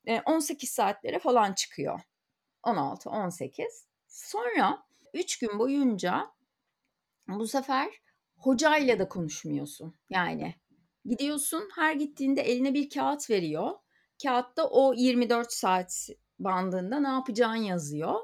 Eee, 0.07 0.21
18 0.25 0.69
saatlere 0.69 1.19
falan 1.19 1.53
çıkıyor. 1.53 1.99
16-18. 2.63 3.87
Sonra 4.07 4.83
3 5.13 5.39
gün 5.39 5.59
boyunca 5.59 6.31
bu 7.27 7.47
sefer 7.47 7.89
hocayla 8.37 8.99
da 8.99 9.09
konuşmuyorsun. 9.09 9.95
Yani 10.09 10.55
gidiyorsun 11.07 11.69
her 11.75 11.95
gittiğinde 11.95 12.41
eline 12.41 12.73
bir 12.73 12.89
kağıt 12.89 13.29
veriyor. 13.29 13.71
Kağıtta 14.23 14.69
o 14.69 14.93
24 14.93 15.53
saat 15.53 16.09
bandında 16.39 16.99
ne 16.99 17.07
yapacağın 17.07 17.55
yazıyor. 17.55 18.15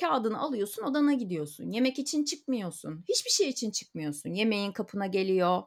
Kağıdını 0.00 0.38
alıyorsun 0.38 0.82
odana 0.82 1.12
gidiyorsun. 1.12 1.70
Yemek 1.70 1.98
için 1.98 2.24
çıkmıyorsun. 2.24 3.04
Hiçbir 3.08 3.30
şey 3.30 3.48
için 3.48 3.70
çıkmıyorsun. 3.70 4.30
Yemeğin 4.30 4.72
kapına 4.72 5.06
geliyor. 5.06 5.62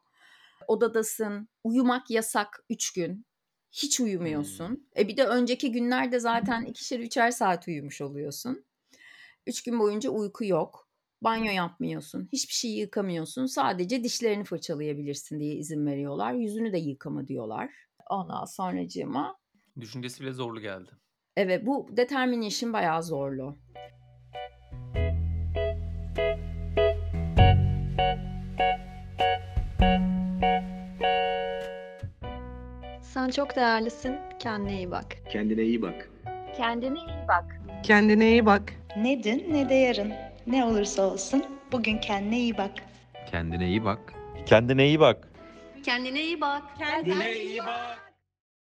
Odadasın. 0.67 1.49
Uyumak 1.63 2.09
yasak 2.09 2.63
3 2.69 2.93
gün. 2.93 3.25
Hiç 3.71 3.99
uyumuyorsun. 3.99 4.89
E 4.97 5.07
bir 5.07 5.17
de 5.17 5.25
önceki 5.25 5.71
günlerde 5.71 6.19
zaten 6.19 6.65
2'şer 6.65 6.99
3'er 7.03 7.31
saat 7.31 7.67
uyumuş 7.67 8.01
oluyorsun. 8.01 8.65
3 9.47 9.63
gün 9.63 9.79
boyunca 9.79 10.09
uyku 10.09 10.45
yok. 10.45 10.88
Banyo 11.21 11.51
yapmıyorsun. 11.51 12.29
Hiçbir 12.33 12.53
şeyi 12.53 12.77
yıkamıyorsun. 12.79 13.45
Sadece 13.45 14.03
dişlerini 14.03 14.43
fırçalayabilirsin 14.43 15.39
diye 15.39 15.55
izin 15.55 15.85
veriyorlar. 15.85 16.33
Yüzünü 16.33 16.73
de 16.73 16.77
yıkama 16.77 17.27
diyorlar. 17.27 17.69
Ondan 18.09 18.45
sonracığıma 18.45 19.37
Düşüncesi 19.79 20.23
bile 20.23 20.31
zorlu 20.33 20.61
geldi. 20.61 20.91
Evet, 21.37 21.65
bu 21.65 21.87
determination 21.97 22.73
bayağı 22.73 23.03
zorlu. 23.03 23.57
Sen 33.01 33.29
çok 33.29 33.55
değerlisin. 33.55 34.15
Kendine 34.39 34.77
iyi 34.77 34.91
bak. 34.91 35.05
Kendine 35.31 35.63
iyi 35.63 35.81
bak. 35.81 36.09
Kendine 36.57 36.99
iyi 36.99 37.27
bak. 37.27 37.61
Kendine 37.83 38.29
iyi 38.31 38.45
bak. 38.45 38.73
Ne 38.97 39.23
dün 39.23 39.53
ne 39.53 39.69
de 39.69 39.73
yarın. 39.73 40.28
Ne 40.47 40.65
olursa 40.65 41.01
olsun 41.01 41.45
bugün 41.71 41.97
kendine 41.97 42.39
iyi 42.39 42.57
bak. 42.57 42.71
Kendine 43.31 43.67
iyi 43.67 43.85
bak. 43.85 44.13
Kendine 44.45 44.87
iyi 44.87 44.99
bak. 44.99 45.27
Kendine 45.83 46.23
iyi 46.23 46.41
bak. 46.41 46.63
Kendine 46.79 47.33
iyi 47.35 47.59
bak. 47.59 48.08